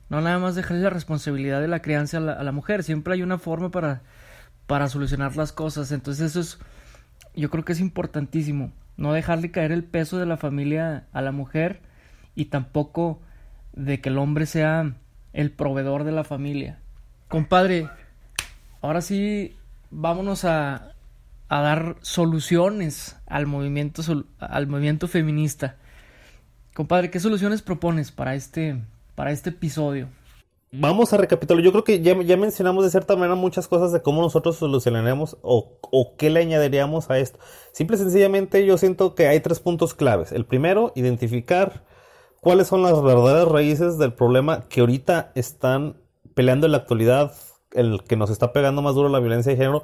[0.10, 2.84] No nada más dejarle la responsabilidad de la crianza a la, mujer.
[2.84, 4.01] Siempre hay una forma para,
[4.66, 5.91] para solucionar las cosas.
[5.91, 6.60] Entonces eso es,
[7.36, 8.72] yo creo que es importantísimo.
[8.97, 11.82] No dejarle caer el peso de la familia a la mujer
[12.36, 13.22] y tampoco
[13.74, 14.93] de que el hombre sea
[15.32, 16.80] el proveedor de la familia.
[17.28, 17.88] Compadre,
[18.82, 19.55] ahora sí
[19.91, 20.93] vámonos a,
[21.49, 24.01] a dar soluciones al movimiento,
[24.39, 25.76] al movimiento feminista.
[26.74, 28.82] Compadre, ¿qué soluciones propones para este
[29.20, 30.08] para este episodio?
[30.72, 31.62] Vamos a recapitular.
[31.62, 35.78] Yo creo que ya, mencionamos de cierta manera muchas cosas de cómo nosotros solucionaremos o,
[35.82, 37.38] o qué le añadiríamos a esto.
[37.74, 40.32] Simple y sencillamente yo siento que hay tres puntos claves.
[40.32, 41.84] El primero, identificar
[42.40, 45.98] cuáles son las verdaderas raíces del problema que ahorita están
[46.34, 47.34] peleando en la actualidad,
[47.74, 49.84] el que nos está pegando más duro la violencia de género,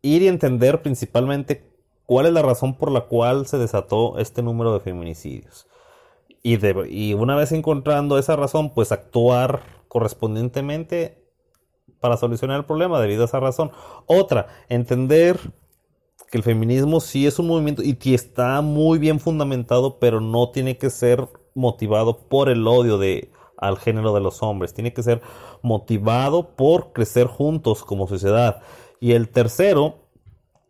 [0.00, 1.70] ir y entender principalmente
[2.06, 5.66] cuál es la razón por la cual se desató este número de feminicidios.
[6.42, 11.22] Y, y una vez encontrando esa razón, pues actuar correspondientemente
[12.00, 13.70] para solucionar el problema debido a esa razón.
[14.06, 15.38] Otra, entender
[16.30, 20.78] que el feminismo sí es un movimiento y está muy bien fundamentado, pero no tiene
[20.78, 25.22] que ser motivado por el odio de al género de los hombres, tiene que ser
[25.62, 28.60] motivado por crecer juntos como sociedad.
[28.98, 30.01] Y el tercero,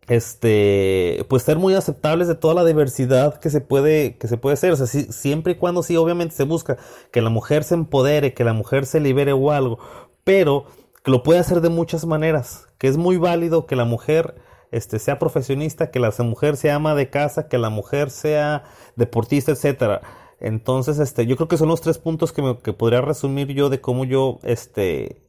[0.07, 4.55] este, pues ser muy aceptables de toda la diversidad que se puede, que se puede
[4.55, 4.71] hacer.
[4.71, 6.77] O sea, siempre y cuando sí, obviamente se busca
[7.11, 9.79] que la mujer se empodere, que la mujer se libere o algo,
[10.23, 10.65] pero
[11.03, 14.35] que lo puede hacer de muchas maneras, que es muy válido que la mujer
[14.71, 18.63] este, sea profesionista, que la mujer sea ama de casa, que la mujer sea
[18.95, 20.01] deportista, etcétera.
[20.39, 23.81] Entonces, este, yo creo que son los tres puntos que, que podría resumir yo de
[23.81, 25.21] cómo yo, este,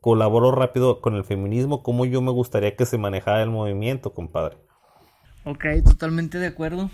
[0.00, 4.56] colaboro rápido con el feminismo, como yo me gustaría que se manejara el movimiento, compadre.
[5.44, 6.90] Ok, totalmente de acuerdo.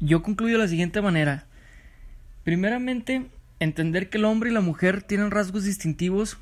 [0.00, 1.46] Yo concluyo de la siguiente manera.
[2.44, 3.26] Primeramente,
[3.60, 6.38] entender que el hombre y la mujer tienen rasgos distintivos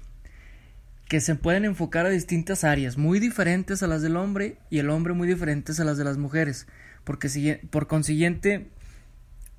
[1.09, 4.91] que se pueden enfocar a distintas áreas, muy diferentes a las del hombre y el
[4.91, 6.67] hombre muy diferentes a las de las mujeres,
[7.05, 8.67] porque por consiguiente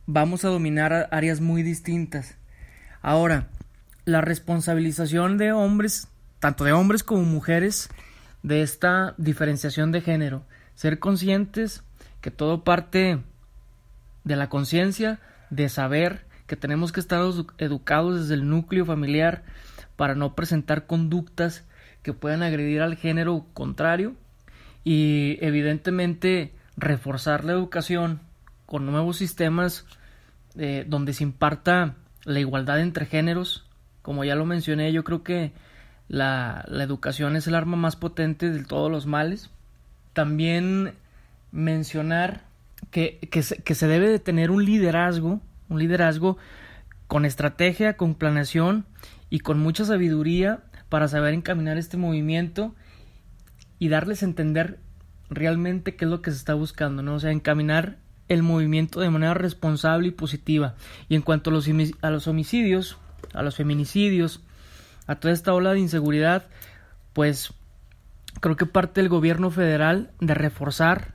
[0.06, 2.36] vamos a dominar áreas muy distintas.
[3.02, 3.50] Ahora,
[4.08, 6.08] la responsabilización de hombres,
[6.40, 7.90] tanto de hombres como mujeres,
[8.42, 10.46] de esta diferenciación de género,
[10.76, 11.84] ser conscientes
[12.22, 13.20] que todo parte
[14.24, 17.22] de la conciencia, de saber que tenemos que estar
[17.58, 19.44] educados desde el núcleo familiar
[19.98, 21.66] para no presentar conductas
[22.02, 24.16] que puedan agredir al género contrario
[24.86, 28.22] y evidentemente reforzar la educación
[28.66, 29.86] con nuevos sistemas
[30.56, 33.67] eh, donde se imparta la igualdad entre géneros.
[34.08, 35.52] Como ya lo mencioné, yo creo que
[36.08, 39.50] la, la educación es el arma más potente de todos los males.
[40.14, 40.94] También
[41.52, 42.46] mencionar
[42.90, 46.38] que, que, se, que se debe de tener un liderazgo, un liderazgo
[47.08, 48.86] con estrategia, con planeación
[49.30, 52.74] y con mucha sabiduría para saber encaminar este movimiento
[53.80, 54.80] y darles a entender
[55.30, 57.16] realmente qué es lo que se está buscando, ¿no?
[57.16, 57.98] O sea, encaminar
[58.30, 60.76] el movimiento de manera responsable y positiva.
[61.10, 61.68] Y en cuanto a los,
[62.02, 62.98] a los homicidios,
[63.38, 64.42] a los feminicidios,
[65.06, 66.48] a toda esta ola de inseguridad,
[67.14, 67.54] pues
[68.42, 71.14] creo que parte del gobierno federal de reforzar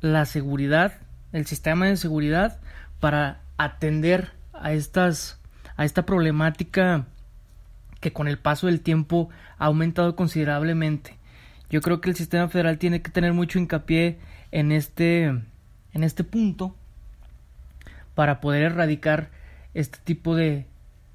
[0.00, 0.98] la seguridad,
[1.32, 2.60] el sistema de seguridad
[3.00, 5.40] para atender a estas
[5.76, 7.06] a esta problemática
[8.00, 9.28] que con el paso del tiempo
[9.58, 11.16] ha aumentado considerablemente.
[11.70, 14.18] Yo creo que el sistema federal tiene que tener mucho hincapié
[14.50, 16.76] en este en este punto
[18.14, 19.30] para poder erradicar
[19.74, 20.66] este tipo de,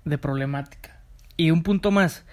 [0.06, 0.98] de problemática.
[1.38, 2.26] Y un punto más,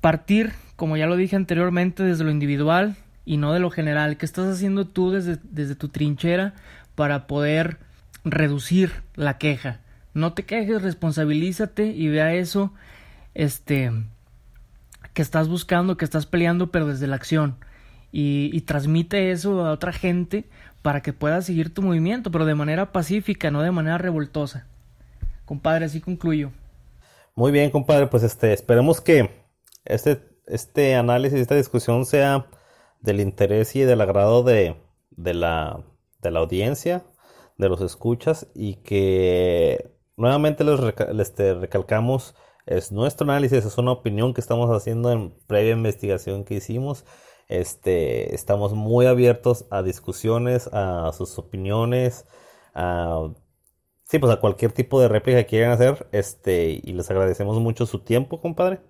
[0.00, 4.16] partir, como ya lo dije anteriormente, desde lo individual y no de lo general.
[4.16, 6.54] ¿Qué estás haciendo tú desde, desde tu trinchera
[6.94, 7.78] para poder
[8.24, 9.80] reducir la queja?
[10.14, 12.72] No te quejes, responsabilízate y vea eso,
[13.34, 13.92] este,
[15.14, 17.56] que estás buscando, que estás peleando, pero desde la acción.
[18.10, 20.46] Y, y transmite eso a otra gente
[20.80, 24.64] para que puedas seguir tu movimiento, pero de manera pacífica, no de manera revoltosa.
[25.44, 26.50] Compadre, así concluyo.
[27.38, 29.30] Muy bien, compadre, pues este, esperemos que
[29.84, 32.50] este, este análisis, esta discusión sea
[33.00, 34.74] del interés y del agrado de,
[35.12, 35.84] de, la,
[36.20, 37.04] de la audiencia,
[37.56, 40.80] de los escuchas y que nuevamente les,
[41.20, 42.34] este, recalcamos,
[42.66, 47.04] es nuestro análisis, es una opinión que estamos haciendo en previa investigación que hicimos.
[47.46, 52.26] Este, estamos muy abiertos a discusiones, a sus opiniones,
[52.74, 53.30] a
[54.08, 57.86] sí, pues a cualquier tipo de réplica que quieran hacer, este, y les agradecemos mucho
[57.86, 58.80] su tiempo, compadre.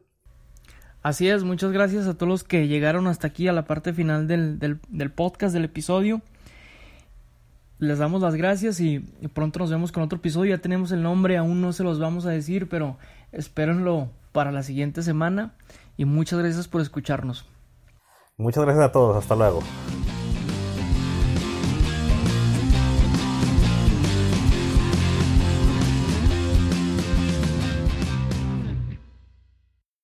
[1.02, 4.26] Así es, muchas gracias a todos los que llegaron hasta aquí a la parte final
[4.26, 6.20] del, del, podcast, del episodio.
[7.78, 8.98] Les damos las gracias y,
[9.32, 10.56] pronto nos vemos con otro episodio.
[10.56, 12.96] Ya tenemos el nombre, aún no se los vamos a decir, pero
[13.30, 15.54] espérenlo para la siguiente semana.
[15.96, 17.46] Y muchas gracias por escucharnos.
[18.36, 19.60] Muchas gracias a todos, hasta luego.